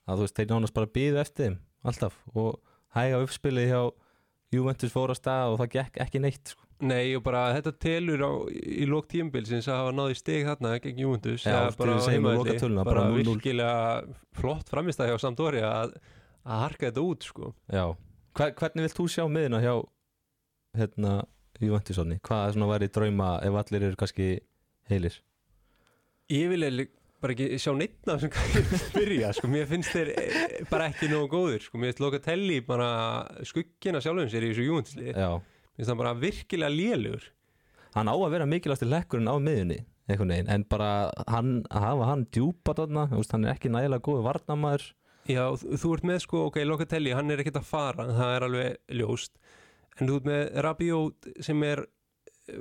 [0.07, 1.57] að þú veist þeir nánast bara býðu eftir þeim
[1.91, 2.61] alltaf og
[2.95, 3.81] hæga uppspilið hjá
[4.55, 6.66] Juventus fór að stað og það gekk ekki neitt sko.
[6.85, 10.99] Nei og bara þetta telur á, í lók tímbilsins að hafa náði stig þarna gegn
[11.47, 12.05] Já, eða bara á
[12.85, 13.23] bara, bara 0-0.
[13.31, 13.79] virkilega
[14.37, 15.95] flott framistæð hjá Sampdoria að,
[16.45, 17.53] að harka þetta út sko.
[17.73, 17.85] Já,
[18.37, 19.73] Hver, hvernig vilt þú sjá miðina hjá
[20.77, 21.15] hérna
[21.57, 22.19] Juventus átni?
[22.21, 24.29] Hvað er svona væri drauma ef allir eru kannski
[24.91, 25.17] heilir?
[26.29, 29.49] Ég vil eiginlega bara ekki sjá neitt af þessum gæðum byrja sko.
[29.49, 31.79] mér finnst þeir eh, bara ekki nógu góður sko.
[31.81, 32.89] mér finnst Locatelli bara
[33.49, 35.31] skuggina sjálfum sér í þessu mér Já,
[35.77, 37.29] finnst hann bara virkilega lélugur
[37.95, 42.27] hann á að vera mikilvægst í lekkurinn á miðunni en bara hann, að hafa hann
[42.31, 44.93] djúpa þarna, hann er ekki nægilega góð varnamaður
[45.27, 48.95] Já, þú, ert með sko, ok, Locatelli, hann er ekkert að fara það er alveg
[48.95, 49.33] ljóst.
[49.99, 51.81] En þú ert með Rabiot sem er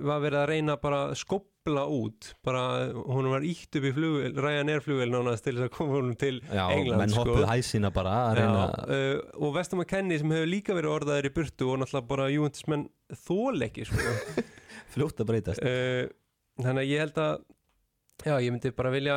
[0.03, 2.62] var verið að reyna bara að skopla út bara,
[3.07, 6.41] hún var ítt upp í flugvel Ryanair flugvel nánast til þess að koma honum til
[6.43, 7.23] Já, England, menn sko.
[7.23, 11.31] hoppuð hæsina bara að reyna Já, uh, og Vestum McKennie sem hefur líka verið orðaðir
[11.31, 12.67] í burtu og náttúrulega bara Juventus
[13.07, 14.14] menn þól ekki sko.
[14.94, 15.62] fljótt að breytast.
[15.62, 16.09] Uh,
[16.62, 17.36] þannig að ég held að
[18.24, 19.16] já, ég myndi bara vilja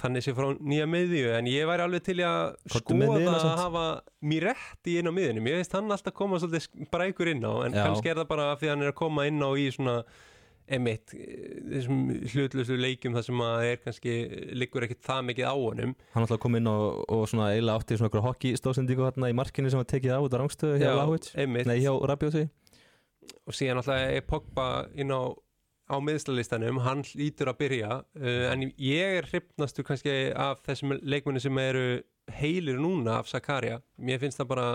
[0.00, 3.84] þannig sé frá nýja miðju en ég væri alveg til að skoða að hafa
[4.28, 7.52] mér rétt í inn á miðjunum ég veist hann alltaf koma svolítið brækur inn á
[7.64, 7.86] en Já.
[7.86, 9.96] kannski er það bara því að hann er að koma inn á í svona
[10.76, 11.98] emitt, þessum
[12.32, 14.14] hlutlustu leikjum þar sem að er kannski
[14.58, 15.92] liggur ekkert það mikið á honum.
[16.10, 19.70] Hann alltaf kom inn og, og svona eiginlega átti svona okkur hockey-stóðsendingu hérna í markinu
[19.70, 20.90] sem var tekið á út á rangstöðu hjá
[21.38, 21.70] einmitt.
[21.70, 22.48] Nei hjá Rabiósi
[23.46, 25.34] og síðan alltaf er Pogba inn á
[25.86, 31.42] á miðslalistanum, hann lítur að byrja uh, en ég er hrifnastu kannski af þessum leikmenni
[31.42, 32.00] sem eru
[32.40, 34.66] heilir núna af Sakaria mér finnst það bara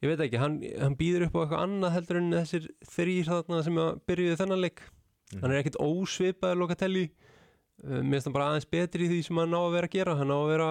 [0.00, 3.64] ég veit ekki, hann, hann býður upp á eitthvað annað heldur en þessir þrýr þarna
[3.66, 4.84] sem að byrjuðu þennan leik.
[5.40, 7.02] Hann er ekkert ósvipaður Locatelli.
[7.84, 9.96] Uh, mér finnst hann bara aðeins betri í því sem hann á að vera að
[9.98, 10.16] gera.
[10.16, 10.70] Hann á að vera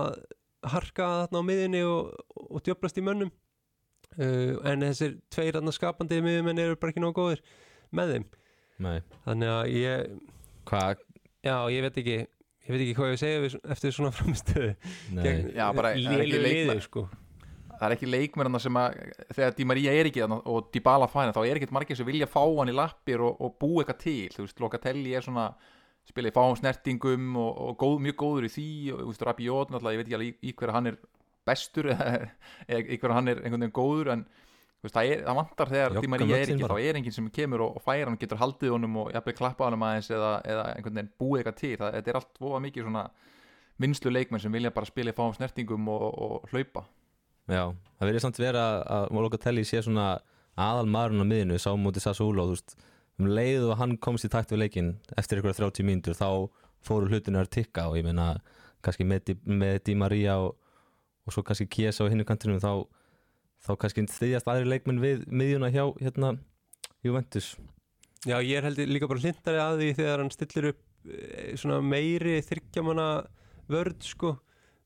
[0.00, 0.18] að
[0.74, 3.32] harka þarna á miðinni og, og djöflast í mönnum
[4.18, 7.40] en þessir tveir þarna skapandi miðjumenn eru bara ekki nóg góðir
[7.94, 8.26] með þeim.
[8.80, 8.98] Nei.
[9.26, 10.12] Þannig að ég,
[10.70, 11.02] hvað?
[11.46, 14.74] Já ég veit ekki ég veit ekki hvað ég segja eftir svona framistöðu
[15.56, 17.06] Já, bara- er lélu liði sko.
[17.80, 18.96] Það er ekki leikmennarna sem að
[19.32, 22.42] þegar Di Maria er ekki og Dybala fæna þá er ekkert margir sem vilja fá
[22.44, 25.46] hann í lappir og, og búa eitthvað til, þú veist, Locatelli er svona
[26.10, 29.96] spilið fáum snertingum og, og góð, mjög góður í því og þú veist, Rabiot náttúrulega,
[29.96, 31.00] ég veit ekki alveg í, í hverju hann er
[31.50, 32.06] bestur eða
[32.68, 34.24] hverju hann er einhvern veginn góður en
[34.80, 36.76] veist, það, er, það vantar þegar Di Maria er völlinn ekki, bara.
[36.78, 39.68] þá er enginn sem kemur og, og færa hann, getur haldið honum og jafnveg klappa
[39.68, 42.86] honum aðeins eða, eða einhvern veginn búið eitthvað til, það, þetta er allt voða mikið
[42.86, 43.04] svona
[43.80, 46.86] vinslu leikmenn sem vilja bara spila í fáum snertingum og, og hlaupa
[47.50, 47.64] Já,
[47.98, 50.12] það verið samt vera að Locatelli sé svona
[50.60, 52.76] aðal maðurinn á miðinu sá mútið Sassuolo, þú veist
[53.20, 56.48] um leið og hann komst í takt við leikinn eftir ykkur 30 mínútur þá
[56.84, 58.32] fóru hlutinu að tikka og ég meina
[58.84, 60.54] kannski með, með Di Maria og,
[61.26, 62.86] og svo kannski Kiesa á hinnu kantinum þá,
[63.66, 66.34] þá kannski þriðjast aðri leikmenn við miðjuna hjá hérna
[67.04, 67.54] Juventus.
[68.28, 71.80] Já, ég er heldur líka bara hlindari að því þegar hann stillir upp eh, svona
[71.80, 73.10] meiri þryggjamanna
[73.70, 74.36] vörð sko.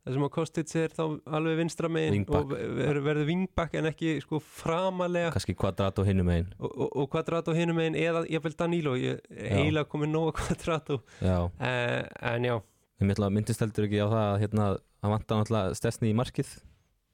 [0.05, 4.19] Það sem að Kostic er þá alveg vinstra megin og ver, verður vingbak en ekki
[4.21, 5.31] sko framalega.
[5.33, 6.51] Kannski kvadrat og hinnu megin.
[6.59, 11.01] Og, og, og Quadrato hinum megin eða ég vil Danilo, ég eiginlega komið nóga Quadrato.
[11.25, 12.03] Já, uh,
[12.35, 12.59] en já,
[13.01, 14.67] ég myndist heldur ekki á það að hérna,
[15.03, 16.53] hann vantar náttúrulega stessni í markið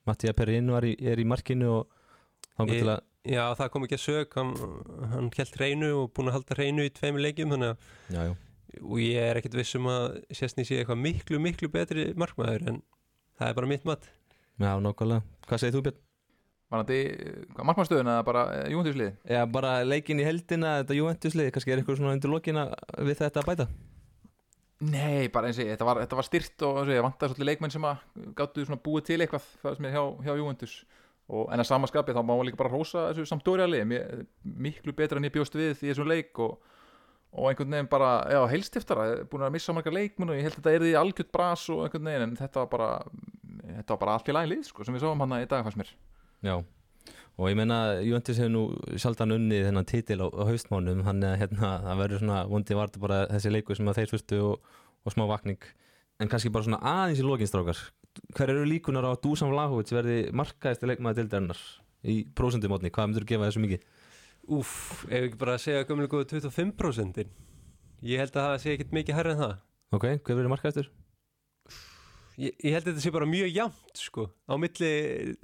[0.08, 1.88] Mattia Perin var í, er í markinu og
[2.56, 3.00] þá Ég- til að
[3.30, 4.52] já það kom ekki að sög hann,
[5.12, 8.32] hann held reynu og búin að halda reynu í tveimur leikjum þannig að já, já.
[8.80, 12.80] og ég er ekkert viss um að sérstni sé eitthvað miklu, miklu betri markmaður en
[13.36, 14.08] það er bara mitt mat
[14.60, 15.22] Já, nákvæmlega.
[15.48, 16.00] Hvað segir þú, Björn?
[16.70, 19.14] Var þetta markmannstöðun eða bara júndurslið?
[19.24, 22.66] Já, bara leikin í heldina, þetta Juventuslið, kannski er eitthvað svona undir lokina
[23.00, 23.66] við þetta að bæta?
[24.80, 27.74] Nei, bara eins og ég, þetta var, þetta var styrt og ég vantaði svolítið leikmenn
[27.74, 28.00] sem að
[28.38, 30.76] gáttu búið til eitthvað sem er hjá, hjá Juventus.
[31.30, 33.92] Og en að samaskapi þá má líka bara rósa þessu samtórjalið
[34.42, 36.56] miklu betra en ég bjóst við í þessum leik og,
[37.30, 40.64] og einhvern veginn bara, já, heilstiftara búin að missa margar leikmenn og ég held að
[40.64, 42.90] þetta er því algjört bras og einhvern veginn en þetta var bara
[43.76, 45.80] þetta var bara allt í lagi lið, sko, sem við sáum hann í dag fannst
[45.80, 45.92] mér.
[46.46, 46.56] Já,
[47.40, 48.62] og ég meina Juventus hefur nú
[49.00, 53.00] sjaldan unnið þennan titil á, á haustmánum, hann er hérna það verður svona vondi varta
[53.02, 54.74] bara þessi leiku sem að þeir fyrstu og,
[55.06, 55.64] og smá vakning
[56.20, 57.80] en kannski bara svona aðeins í lokinstrákar
[58.36, 61.60] hver eru líkunar á að Dusan Vlahovic verði markaðist leikmaði dildarinnar
[62.04, 63.82] í prósendumotni, hvað myndur þú gefa þessu mikið?
[64.56, 64.70] Úf,
[65.08, 67.20] ef ekki bara að segja gömlega góðu 25%
[68.08, 69.58] ég held að það sé ekkert mikið hærri en það
[69.90, 70.90] Ok, hver verður markaðistur?
[72.40, 74.90] ég, ég held að þetta sé bara mjög jamt sko, á milli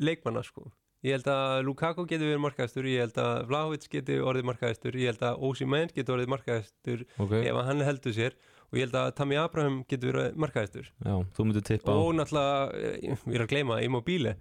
[0.01, 0.68] leikmanna sko.
[1.05, 5.11] Ég held að Lukaku getur verið markaðistur ég held að Vlahovic getur orðið markaðistur ég
[5.12, 8.36] held að Osimhen getur orðið markaðistur Ok, ef hann heldur sér.
[8.66, 11.97] Og ég held að Tammy Abraham getur verið markaðistur já, þú myndur tippa á.
[12.03, 14.32] Og náttúrulega, eh, við erum að gleyma Immobile,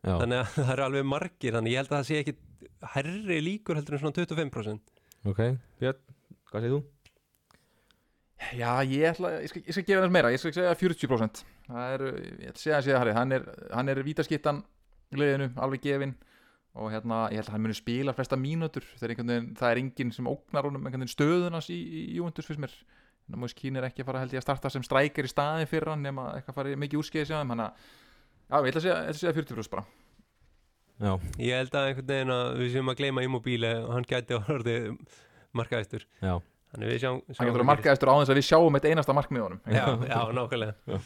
[0.00, 2.36] já, þannig að það eru alveg margir þannig ég held að það sé ekki
[2.94, 4.94] herri líkur heldur en svona 25%
[5.26, 5.42] Ok,
[5.82, 6.00] Björn,
[6.48, 6.84] hvað segir þú?
[8.56, 11.92] Já, ég ætla, ég skal, ég skal gefa þess meira, ég skal segja 40% Það
[11.96, 14.60] er, ég ætla að segja segja Hann er, hann er vítaskittan
[15.14, 16.14] liðinu, alveg gefin
[16.76, 19.80] og hérna, ég held að hann muni spila flesta mínútur þegar einhvern veginn, það er
[19.80, 22.74] enginn sem ógnar honum einhvern veginn stöðunars í, í Júventus fyrst mér.
[23.34, 25.90] Móis Kín er ekki að fara held ég að starta sem strækir í staðin fyrir
[25.90, 27.86] hann nema eitthvað farið mikið úrskeiðis hjá hann að,
[28.46, 29.86] já, ég ætla að segja, ég ætla að segja 40% bara.
[30.96, 31.10] Já,
[31.42, 34.86] ég held að einhvern veginn að við séum að gleyma Immobile og hann gæti orðið
[35.56, 36.36] markaðistur já,
[36.70, 39.34] þannig við sjáum, Hann getur að markaðistur á þess að við sjáum eitt einasta mark
[39.34, 39.60] með honum.
[39.66, 41.00] Já, já, nákvæmlega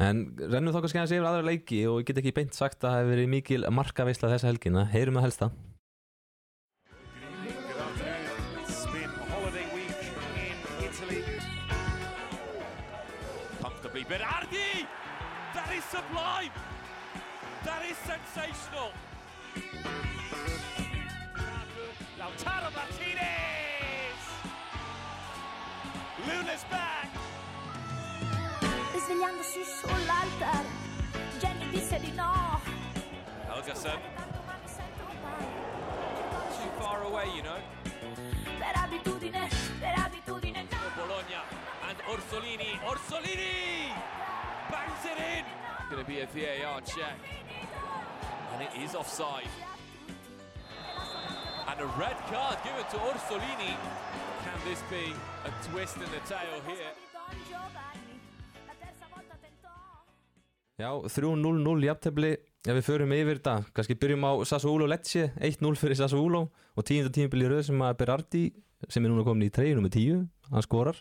[0.00, 2.88] En rennum þá kannski aðeins yfir aðra leiki og ég get ekki beint sagt að
[2.88, 5.52] það hefur verið mikil markaveisla þessa helgina, heyrum að helsta
[14.12, 14.86] Berardi!
[15.54, 16.52] That is sublime!
[17.64, 18.92] That is sensational!
[22.18, 24.22] Lautaro Martinez!
[26.26, 27.21] Luna's back!
[29.02, 30.64] Risvegliandosi sull'altare,
[31.40, 32.60] Jenny disse di no.
[33.48, 35.46] Helgason, Tanto ma mi sento mai.
[36.56, 37.58] Too far away, you know.
[38.60, 39.48] Per abitudine,
[39.80, 40.78] per abitudine no.
[40.94, 41.42] Bologna,
[41.88, 42.78] and Orsolini.
[42.84, 43.90] Orsolini!
[44.70, 45.96] Bangs it in!
[45.96, 47.18] To be a VAR check.
[48.52, 49.50] And it is offside.
[51.66, 53.74] And a red card given to Orsolini.
[54.44, 55.12] Can this be
[55.44, 56.94] a twist in the tail here?
[60.80, 62.32] Já, 3-0-0 jafntefli.
[62.62, 66.44] Ef við förum yfir þetta, kannski byrjum á Sassuolo Lecce, 1-0 fyrir Sassuolo
[66.78, 68.42] og tíunda tímabili röð sem að Berardi
[68.86, 70.20] sem er núna komin í treyjunum með 10
[70.54, 71.00] hann skorar,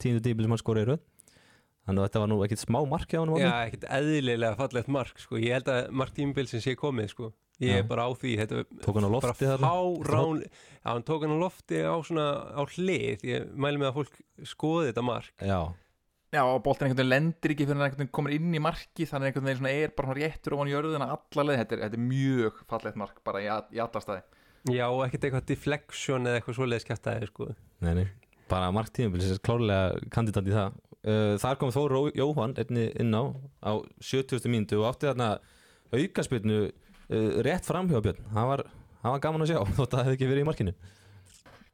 [0.00, 1.00] tíunda tímabili sem hann skorar í röð.
[1.88, 5.40] Þannig að þetta var nú ekkit smá hann Já, ekkert eðlilega fallegt mark sko.
[5.40, 7.32] Ég held að mark tímabil sem sé komið sko.
[7.60, 7.78] Ég Já.
[7.80, 10.52] er bara á því þetta, Tók hann á lofti fárán Já,
[10.86, 13.24] hann tók hann á lofti á svona á hlið.
[13.26, 14.20] Ég mæli með að fólk
[14.52, 15.32] skoði þetta mark.
[15.40, 15.60] Já,
[16.30, 19.06] Já, og boltin einhvern veginn lendir ekki fyrir hann einhvern veginn komur inn í marki
[19.10, 22.60] þannig einhvern veginn er bara réttur ofan jörðina alla leið, þetta er, þetta er mjög
[22.70, 24.22] fallegt mark bara í, að- í allastæði
[24.76, 27.48] Já, og ekkert eitthvað deflection eða eitthvað svoleiðis kæftæði sko.
[27.80, 28.06] nei, nei.
[28.50, 30.74] Bara mark tímabili sem er klárlega kandidat í það.
[31.00, 33.22] Uh, þar kom Þór Ró- Jóhann einni inn á
[33.64, 33.72] á
[34.04, 34.44] 70.
[34.52, 35.28] mínútu og átti þarna
[35.96, 38.20] aukaspilnu uh, rétt framhjá Björn.
[38.34, 38.62] Það var,
[39.02, 40.74] það var gaman að sjá þótt að það hefði ekki verið í markinu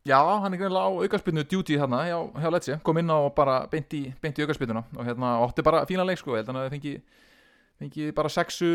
[0.07, 3.33] Já, hann er greinlega á aukarspinnu duty þarna hjá, hjá Letsi, kom inn á og
[3.35, 6.93] bara beint í, aukarspinnuna og hérna ótti bara fína leik sko, hann að það fengi
[7.81, 8.69] fengi bara sexu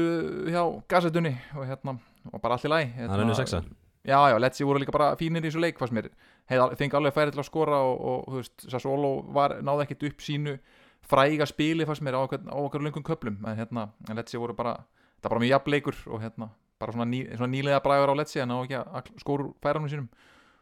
[0.51, 1.95] hjá gasetunni og hérna,
[2.31, 3.61] og bara allt í læg Það er önnu sexa
[4.03, 6.09] Já, já, Letsi voru líka bara fínir í þessu leik fannst mér,
[6.49, 10.25] fengi alveg færi til að skora og, og þú veist, Sassolo var, náði ekkert upp
[10.25, 10.57] sínu
[11.05, 14.73] fræga spili fannst mér á okkur, löngum köplum, en hérna Letsi voru bara,
[15.21, 16.49] það var bara mjög jafnleikur og hérna,
[16.81, 20.09] bara svona, ný, svona nýlega bræður á Letsi en á ekki að skóru færanum sínum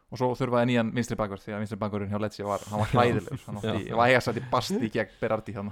[0.09, 2.93] og svo þurfaði nýjan vinstri bakur því að vinstri bakurinn hjá Letsi var, hann var
[2.95, 5.71] hlæðilegur hann átti í vægasætti basti gegn Berardi hann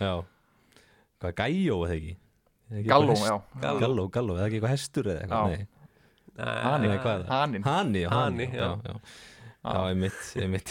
[0.00, 0.14] Já.
[1.22, 2.14] Hvað, Gæjó eða ekki?
[2.72, 3.36] Eða ekki Galló, já,
[3.82, 5.52] Galló, Galló, eða ekki eitthvað hestur eða eitthvað.
[5.52, 5.68] Nei,
[6.42, 7.32] Hani, Nei, hvað er það?
[7.36, 8.68] Hanin Hani, já, Hani, já, já.
[8.72, 8.94] já, já,
[9.62, 10.70] já, einmitt, einmitt.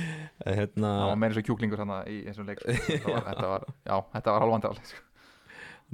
[0.58, 3.66] Hérna, hann var meira eins og kjúklingur hann í þessum leik þetta var, þetta var,
[3.86, 5.04] já, þetta var halvandi áleik sko.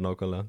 [0.00, 0.46] Nákvæmlega.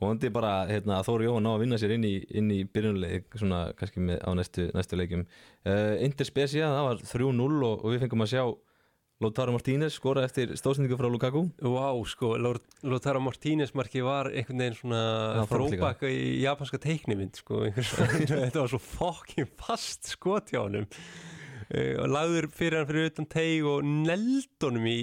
[0.00, 3.34] Og hundi bara, hérna, að Þóri Jóhann ná að vinna sér inn í, í byrjunleik
[3.40, 5.24] Svona, kannski með, á næstu, næstu leikjum.
[5.66, 8.44] Uh, Inter Specia, það var 3-0 og, og við fengum að sjá
[9.22, 11.44] Lautaro Martínez skora eftir stóðsendingu frá Lukaku.
[11.62, 17.62] Vá, sko, Lor- Lautaro Martínez marki var einhvern veginn svona þróbaka í japanska teiknimynd sko,
[17.70, 20.88] þetta var svo fokkin fast skot hjá honum.
[21.70, 24.98] Uh, og lagður fyrir hann fyrir utan teig og neldunum í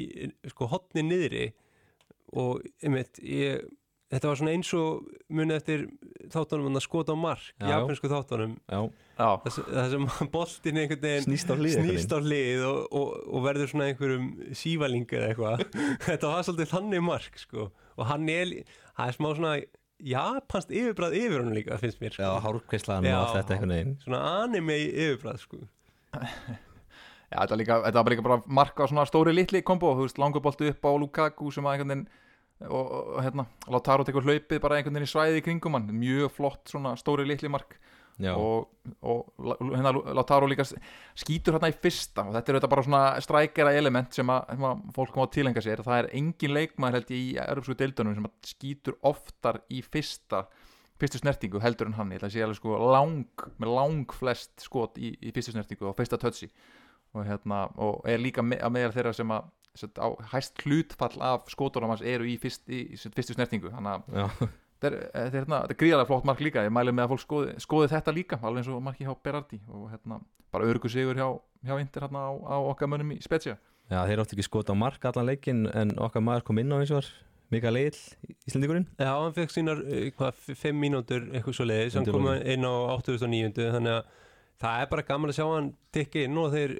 [0.51, 1.47] sko hotni niðri.
[2.37, 3.63] Og einmitt, ég,
[4.11, 5.83] þetta var svona eins og munið eftir
[6.31, 7.71] þáttunum að skota á mark, Já, já.
[7.73, 8.55] japansku þáttunum
[9.45, 13.71] þess, þessum boltin einhvern veginn snýst á hlið snýst á hlið og, og, og verður
[13.71, 15.65] svona einhverjum sívaling eða eitthvað
[16.07, 17.69] þetta var svolítið þannig mark sko.
[17.97, 18.55] og hann er,
[18.97, 19.53] það er smá svona
[20.01, 22.57] japanst yfirbræð yfir hann líka finnst mér Já, sko.
[22.57, 23.19] og Já.
[23.19, 25.61] allt þetta einhvern veginn svona anime yfirbræð sko.
[27.31, 30.07] já, þetta, var líka, þetta var bara líka bara marka svona stóri litli kombo, þú
[30.07, 32.09] veist, langur bolti upp á Lukaku sem að einhvern veginn
[32.67, 36.35] og, og hérna, Lautaro tekur hlaupið bara einhvern veginn í svæði í kringum hann, mjög
[36.35, 37.77] flott svona stóri litli mark.
[38.21, 38.67] Já, og,
[39.01, 39.31] og
[39.71, 42.27] hérna Lautaro líka skýtur hérna í fyrsta.
[42.27, 45.63] Og þetta er þetta bara svona strækjara element sem að, sem að fólk má tilenga
[45.63, 45.81] sér.
[45.85, 50.45] Það er engin leikmaður held ég í Europsku deildunum sem að skýtur oftar í fyrsta
[51.01, 52.11] fyrstu snertingu heldur en hann.
[52.13, 55.89] Ég ætla að sé alveg sko lang, með lang flest skot í, í fyrstu snertingu
[55.89, 56.51] og fyrsta touchi.
[57.15, 59.49] Og hérna og er líka me, að meðal þeirra sem að
[59.79, 63.71] á hæst hlutfall af skotunum hans eru í, fyrst, í, fyrstu snertingu.
[63.71, 64.35] Þannig að
[64.81, 66.65] þetta er, þetta er, hérna, þetta er gríðarlega flott mark líka.
[66.67, 69.61] Ég mæli með að fólk skoði, skoði þetta líka alveg eins og marki hjá Berardi
[69.71, 70.19] og hérna,
[70.51, 71.27] bara örgu sigur hjá,
[71.67, 73.57] hjá Inter hérna á, á okkar mönnum í Spezia.
[73.91, 76.79] Já, þeir áttu ekki skot á mark allan leikin en okkar maður kom inn á
[76.79, 77.11] eins og var
[77.51, 77.97] Mikael Egil,
[78.47, 82.29] Íslandingurinn já, hann fekk sínar eh, hvað, f- fimm mínútur eitthvað svo leiðis hann kom
[82.31, 84.13] inn á 8900 þannig að
[84.61, 86.73] það er bara gaman að sjá hann tikka inn og þeir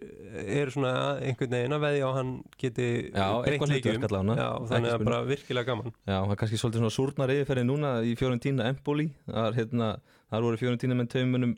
[0.44, 0.94] eru svona
[1.26, 5.08] einhvern veginn að veðja og hann geti breytt ekki þannig að spurning.
[5.10, 5.96] bara virkilega gaman.
[6.06, 9.08] Já, það er kannski svolítið svona súrnar yfirferði núna í Fiorentina Empoli.
[9.28, 9.90] Þar, hérna,
[10.32, 11.58] þar voru Fiorentina með taumunum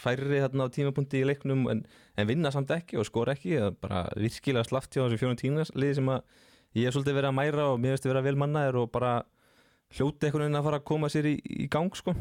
[0.00, 1.82] færri hérna á tímapunkti í leiknum en,
[2.18, 3.56] en vinna samt ekki og skora ekki.
[3.56, 6.22] Það er bara virkilega slaft hjá þessu Fiorentina liði sem að
[6.78, 9.20] ég hef svolítið verið að mæra og mér veist vera vel mannaðir og bara
[9.94, 12.14] hljóti einhvern veginn að fara að koma sér í, í gang sko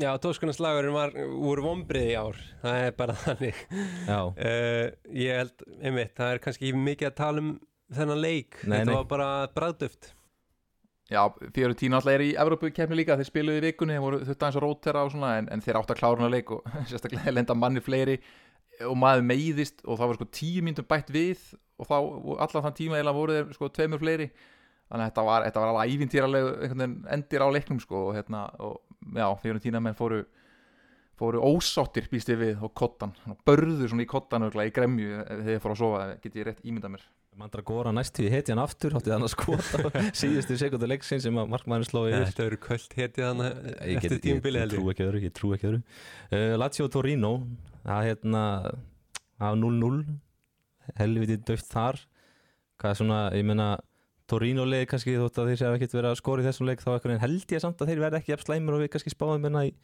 [0.00, 2.38] Já, tóskunarslagurinn var, voru vombriði í ár.
[2.62, 3.58] Það er bara þannig.
[4.06, 4.86] Já, uh,
[5.16, 7.52] ég held, einmitt, það er kannski ekki mikið að tala um
[7.92, 8.62] þennan leik.
[8.64, 8.96] Nei, þetta nei.
[8.96, 10.14] var bara bræðduft
[11.10, 14.44] Já, Fiorentína alltaf er í Evrópu kemni líka, þeir spiluðu í vikunni, þeir voru þurft
[14.44, 17.34] aðeins að rótera og svona, en, en þeir átt að klára hana leik og sérstaklega
[17.34, 18.14] lenda manni fleiri
[18.86, 21.42] og maður meiðist og það var sko tíu myndum bætt við
[21.82, 21.96] og þá
[22.46, 24.28] allan þann tíma eða voru þeir sko tveimur fleiri.
[24.90, 26.46] Þannig að þetta var, þetta var alveg ævintýraleg
[27.16, 30.24] endir á leiknum sko og hérna, og já, Fiorentína menn fóru
[31.20, 33.12] fóru ósáttir býst ég við og kottan,
[33.44, 36.94] börðu svona í kottan í gremju þegar þeir fóru að sofa, get ég rétt ímyndað
[36.94, 37.08] mér.
[37.40, 41.52] Mandra Góra næstu í hetjan aftur hátti þannig að skota síðustu sekundu leiksinn sem að
[41.52, 45.06] markmaðurinn sló yfir Þetta verður kvöld hetið hann Ég, eftir ég, tímubili ég trú ekki
[45.06, 45.82] öðru, ég trú ekki öðru.
[46.32, 47.30] Uh, Lazio Torino
[47.84, 48.42] það hérna
[49.40, 50.02] var 0-0
[50.98, 52.00] helviti döft þar.
[52.80, 53.70] Hvað er svona, ég meina
[54.30, 56.90] Torino leið kannski þótt að þeir séu ekkert verið að skora í þessum leik þá
[57.24, 59.74] held ég samt að þeir verði ekki jafn slæmur og við kannski spáðum hérna í,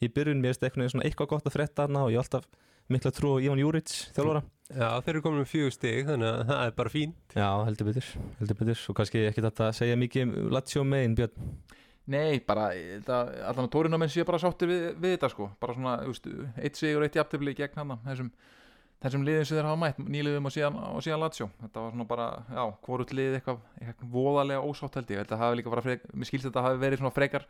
[0.00, 0.40] í byrjun.
[0.42, 2.48] Mér svona eitthvað gott að frétta hana og ég alltaf
[2.92, 4.42] mikla trú á Ivan Juric þjálfara.
[4.72, 7.36] Já, þeir eru komin um fjögur stig þannig að það er bara fínt.
[7.36, 8.08] Já, heldur betur,
[8.40, 8.82] heldur betur.
[8.88, 11.52] Og kannski ekki þetta að segja mikið um Lazio megin Björn?
[12.12, 13.18] Nei, bara, þetta,
[13.50, 15.50] allan að Torino menn sé bara sáttir við, við þetta sko.
[15.62, 16.26] Bara svona, veist,
[16.58, 18.32] eitt sigur, eitt jafntefli gegn hann þessum,
[19.02, 21.48] þessum liðin sem þeir hafa mætt nýliðum og síðan, síðan Lazio.
[21.64, 25.58] Þetta var svona bara, já, hvorut lið eitthvað, eitthvað voðalega ósátt held ég, það hafi
[25.58, 27.46] líka bara frek, mér skilst þetta hafi verið svona frekar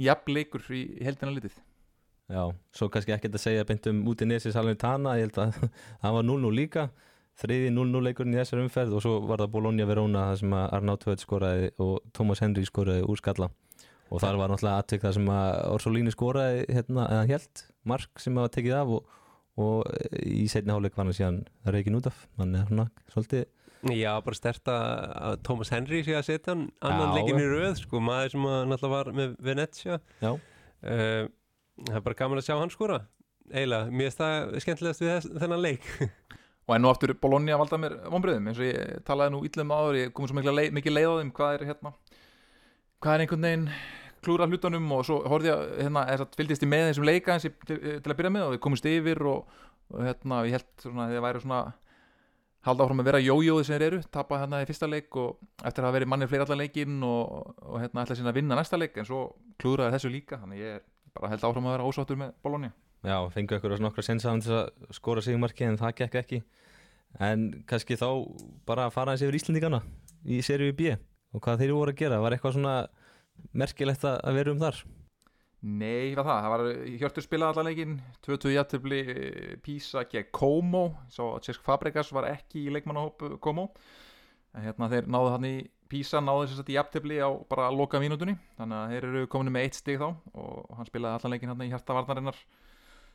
[0.00, 1.58] jafnleikur í, heldina litið.
[2.32, 5.58] Já, svo kannski ekkert að segja beint um út í nesi Salernitana, ég held að
[6.04, 6.86] það var 0-0 líka,
[7.42, 10.88] þriði 0-0 leikurinn í þessar umferð og svo var það Bologna Verona þar sem að
[11.10, 13.50] Hödd skoraði og Thomas Henry skoraði úr skalla.
[14.12, 18.36] Og þar var náttúrulega aðtök það sem að Orsolini skoraði hérna, eða held, mark sem
[18.38, 19.14] að tekið af og,
[19.60, 19.84] og
[20.22, 23.46] í setni háleik var hann síðan reikin út af, hann er svona svolítið
[23.92, 28.00] Já, bara stert að Thomas Henry sé að setja hann annan leikin í röð sko,
[28.00, 31.26] maður sem náttúrulega var með Venezia Já, uh,
[31.74, 33.00] Það er bara gaman að sjá hann skora.
[33.50, 35.88] Eiginlega, mér finnst það skemmtilegast við þess, þennan leik.
[36.68, 39.98] Og enn og aftur Bologna valda mér vonbröðum eins og ég talaði nú illum áður
[39.98, 41.32] ég komið svo mikla leið, mikið leið á þeim.
[41.36, 41.92] Hvað er hérna?
[43.04, 43.66] Hvað er einhvern veginn
[44.24, 47.38] klúra hlutunum og svo horfði ég að, hérna, þess að fylgdist ég með þessum leika
[47.42, 49.56] til, til að byrja með og við komumst yfir og,
[49.92, 51.62] og hérna, ég held að þið væri svona
[52.64, 55.84] halda áfram að vera jójóði sem þeir eru tapa hérna í fyrsta leik og eftir
[55.84, 58.96] að verið mannir fleiri allan leikinn og, og hérna ætla síðan að vinna næsta leik
[59.00, 59.20] en svo
[59.60, 62.72] klúraði þessu líka þannig ég er bara held áfram að vera ósáttur með Bologna.
[63.04, 66.40] Já, fengu ykkur að nokkra sensaðan til að skora sigmarki en það gekk ekki.
[67.22, 68.08] En kannski þá
[68.66, 69.82] bara að fara eins yfir Íslendingana
[70.24, 70.94] í seríu B
[71.34, 72.74] og hvað þeir voru að gera, var eitthvað svona
[73.54, 74.84] merkilegt að vera um þar?
[75.64, 76.64] Nei, hvað það, það var
[77.00, 77.92] Hjörtur spilaði allan leikinn
[78.26, 78.98] 22 jættubli
[79.64, 80.82] Písa gegn Como
[81.12, 83.70] svo Cesc Fabregas var ekki í leikmannahóp Como.
[84.52, 85.54] En hérna þeir náðu hann í
[85.88, 88.36] Písa náðu þess að í jættubli á bara loka mínútunni.
[88.58, 91.64] Þannig að þeir eru komin með eitt stig þá og hann spilaði allan leikinn hann
[91.64, 92.44] í hjartavarnarinnar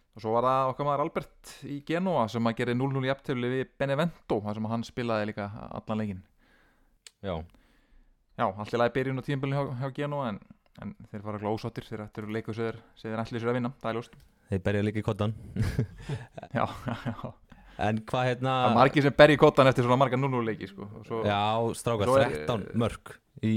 [0.09, 3.71] og svo var það okkar maður Albert í Genoa sem að gera 0-0 jættubli við
[3.77, 6.25] Benevento þar sem hann spilaði líka allan leikinn.
[7.21, 7.35] Já,
[8.39, 10.37] Já, allt í lagi byrjun á tímabilinu hjá, hjá Genoa en,
[10.83, 13.89] en þeir fara glósáttir þeir ættir sem þeir, sem þeir ætli sér að vinna, það
[13.91, 14.15] er ljóst.
[14.49, 15.33] Þeir berja líka í kottan.
[16.57, 17.33] Já, já,
[17.89, 20.67] en hvað hérna Það er margir sem berja í kottan eftir svona marga 0-0 leiki
[20.71, 20.87] sko.
[20.99, 21.41] og svo, Já,
[21.79, 23.11] strákar, Svo er- 13 mörg
[23.45, 23.53] í,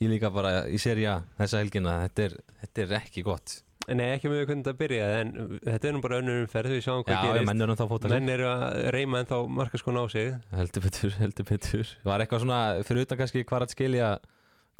[0.00, 3.58] í líka bara í seri A þessa helgina, þetta er, þetta er ekki gott
[3.90, 5.30] Nei, ekki með hvernig það byrjaði en
[5.64, 7.48] þetta er nú bara önnur umferð við sjáum Já, hvað ég gerist.
[7.48, 10.28] menn er þá fóta Menn eru að reyma en þá markaskona á sig.
[10.54, 11.90] Heldur betur, heldur betur.
[12.06, 14.10] Var eitthvað svona, fyrir utan kannski hvað að skilja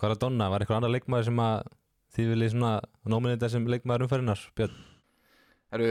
[0.00, 1.66] hvað að donna, var eitthvað annar leikmaður sem að
[2.14, 2.72] þið viljið svona
[3.12, 4.78] nóminita sem leikmaður umferðinar, Björn?
[5.70, 5.90] Heru,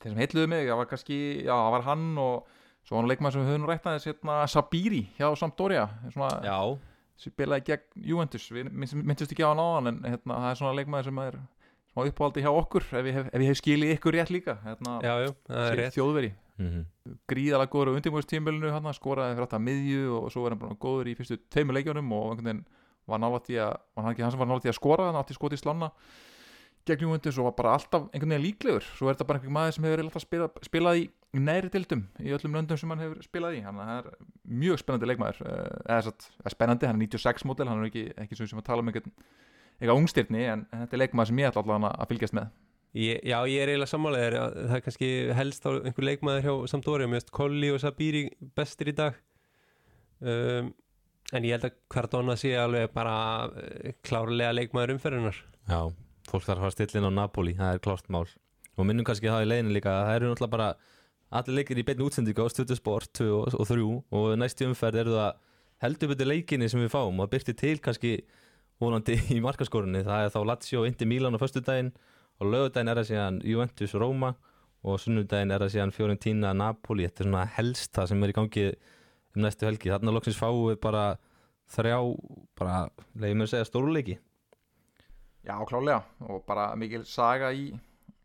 [0.00, 2.50] þeir sem heitluðu mig, það var kannski já, það var hann og
[2.84, 6.58] svo var hann leikmaður sem við höfum aðeins hérna, Sabiri hjá Sampdoria svona, Já,
[7.20, 8.50] sem spilaði gegn Juventus.
[8.52, 11.40] Við minntust ekki á hann áðan en hérna, það er svona leikmaður sem er
[11.90, 14.96] smá uppáhaldi hjá okkur ef ég hef, ef ég hef skilið ykkur rétt líka hérna,
[15.04, 15.96] Já, er rétt.
[15.98, 16.88] Þjóðveri mm
[17.30, 21.08] gríðalega góður á undirbúinstímbilinu hann skoraði fyrir alltaf miðju og svo er hann bara góður
[21.10, 22.64] í fyrstu tveimur leikjunum og einhvern veginn
[23.10, 25.18] var nálægt í að var hann ekki hann sem var nálægt í að skora hann
[25.18, 25.88] átti skoti í slána
[26.88, 28.86] gegn Júventus og var bara alltaf einhvern veginn líklegur.
[28.96, 31.04] Svo er þetta bara einhvern maður sem hefur alltaf spilað, spilað í
[31.40, 33.60] næri dildum í öllum löndum sem hann hefur spilað í.
[33.66, 37.68] Þannig að það er mjög spennandi leikmaður eh, eða satt, spennandi, hann er 96 mótel
[37.70, 39.14] hann er ekki, ekki svo sem að tala um einhvern
[39.80, 42.52] eitthvað ungstyrni en þetta er leikmaður sem ég ætla allavega að fylgjast með.
[43.00, 47.08] Ég, já, ég er eiginlega sammálaðir það er kannski helst á einhver leikmaður hjá Sampdoria,
[47.10, 48.24] mér veist Kolli og Sabiri
[48.58, 49.18] bestir í dag.
[50.20, 50.72] Um,
[51.32, 53.16] en ég held að Cardona sé alveg bara
[53.48, 55.38] uh, klárlega leikmaður umferðunar
[55.70, 55.80] já
[56.30, 58.26] fólk þarf að fara stillin á Napoli, það er klárt mál.
[58.76, 60.68] Og minnum kannski það í leiðinu líka að það eru náttúrulega bara
[61.40, 63.86] allir leikir í beinni útsendingu á Studio Sport 2 og, og 3
[64.18, 65.40] og næstu umferð eru það
[65.84, 67.22] heldur betur leikinni sem við fáum.
[67.22, 68.14] Og byrti til kannski
[68.80, 70.04] vonandi í markaskorunni.
[70.06, 71.92] Það er þá Lazio Inter Milan á föstudaginn.
[72.40, 74.34] Og lögudaginn er það síðan Juventus Roma
[74.80, 78.36] og sunnudaginn er það síðan Fiorentina Napoli, þetta er svona helst það sem er í
[78.38, 78.64] gangi
[79.36, 81.04] um næstu helgi, þarna loksins fáum við bara
[81.70, 81.98] þrjá
[82.58, 82.78] bara,
[83.12, 84.16] leiðum við að segja stórleiki.
[85.44, 87.70] Já, klálega og bara mikil saga í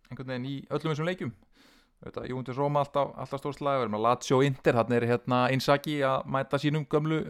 [0.09, 1.35] einhvern veginn í öllum þessum leikjum.
[2.05, 5.99] Þetta, Júndis Róma alltaf, alltaf stórslag við erum að Lazio Inter, hann er hérna einsaki
[6.05, 7.21] að mæta sínum gömlu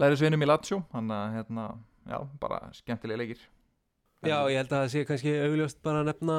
[0.00, 1.70] lærisveinum í Lazio, hann að hérna
[2.08, 3.42] já, bara skemmtilega leikir.
[4.22, 6.34] Já, ég held að það sé kannski augljóst bara að nefna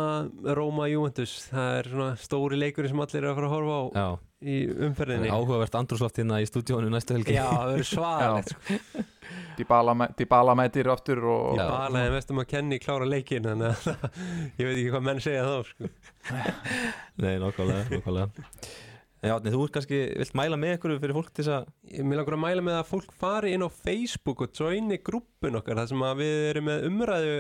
[0.55, 1.33] Róma Juventus.
[1.51, 4.05] Það er svona stóri leikur sem allir eru að fara að horfa á Já,
[4.47, 4.55] í
[4.87, 5.31] umferðinni.
[5.35, 7.35] Áhugavert andrúsloft hérna í stúdíónu næstu helgi.
[7.35, 9.03] Já, það verður svaðalegt sko.
[9.59, 11.65] Dybala, mæ- Dybala mætir aftur og Já.
[11.73, 14.07] Balaði mest um að kenni klára leikin þannig að
[14.63, 15.91] ég veit ekki hvað menn segja þá sko.
[17.19, 18.47] Nei, nákvæmlega, nákvæmlega
[19.23, 22.19] Já, þú ert kannski, vilt mæla með ykkur fyrir fólk til þess að Ég vil
[22.19, 25.91] okkur að mæla með að fólk fari inn á Facebook og joini grúppun okkar þar
[25.93, 27.37] sem við erum með umræðu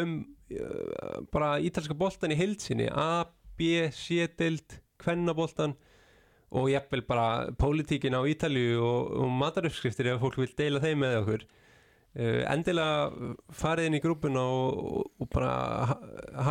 [0.00, 0.12] um
[0.52, 3.24] uh, bara ítalska boltan í heilsinni A,
[3.56, 5.72] B, C-dild kvennaboltan
[6.54, 11.16] og jafnvel bara pólitíkin á Ítalju og, og mataröfskriftir ef fólk vil deila þeim með
[11.22, 11.48] okkur.
[12.14, 13.32] Uh, endilega
[13.64, 15.56] farið inn í grúppuna og, og, bara
[15.88, 15.98] ha,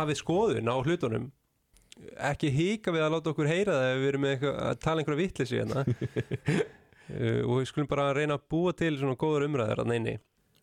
[0.02, 1.30] hafið skoðun á hlutunum
[2.30, 5.02] ekki híka við að láta okkur heyra það ef við erum með eitthvað, að tala
[5.02, 5.84] einhverja vitleysi hérna.
[7.04, 10.16] Uh, og við skulum bara reyna að búa til svona góður umræður að neini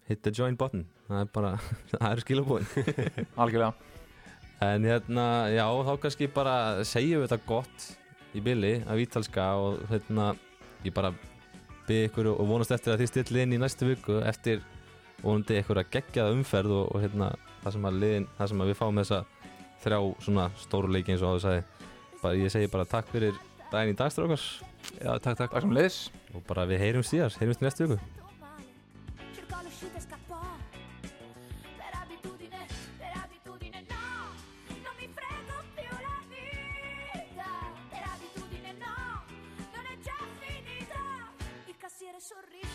[0.09, 0.85] hit the join button.
[1.07, 1.53] Það er bara,
[1.91, 2.69] það er skilabúin
[3.41, 3.73] algjörlega.
[4.61, 6.55] En hérna, já, þá kannski bara
[6.85, 7.87] segjum við þetta gott
[8.37, 10.33] í billi af ítalska og hérna,
[10.85, 11.13] ég bara
[11.87, 14.61] byrði ykkur og vonast eftir að þið stilli inn í næstu viku eftir
[15.23, 17.31] vonandi ykkur að gegja það umferð og, og hérna,
[17.63, 19.19] það sem að liðin, það sem að við fáum þessa
[19.83, 21.63] þrjá svona stóru leiki eins og áður sagði.
[22.21, 23.37] Bara, ég segi bara takk fyrir
[23.71, 24.49] daginn í dagstrákars
[24.99, 25.51] Já, takk, takk.
[25.53, 26.01] Takk sem leiðis
[26.35, 28.01] og bara við heyrum síðar, heyrumst í næstu viku.
[42.41, 42.70] domani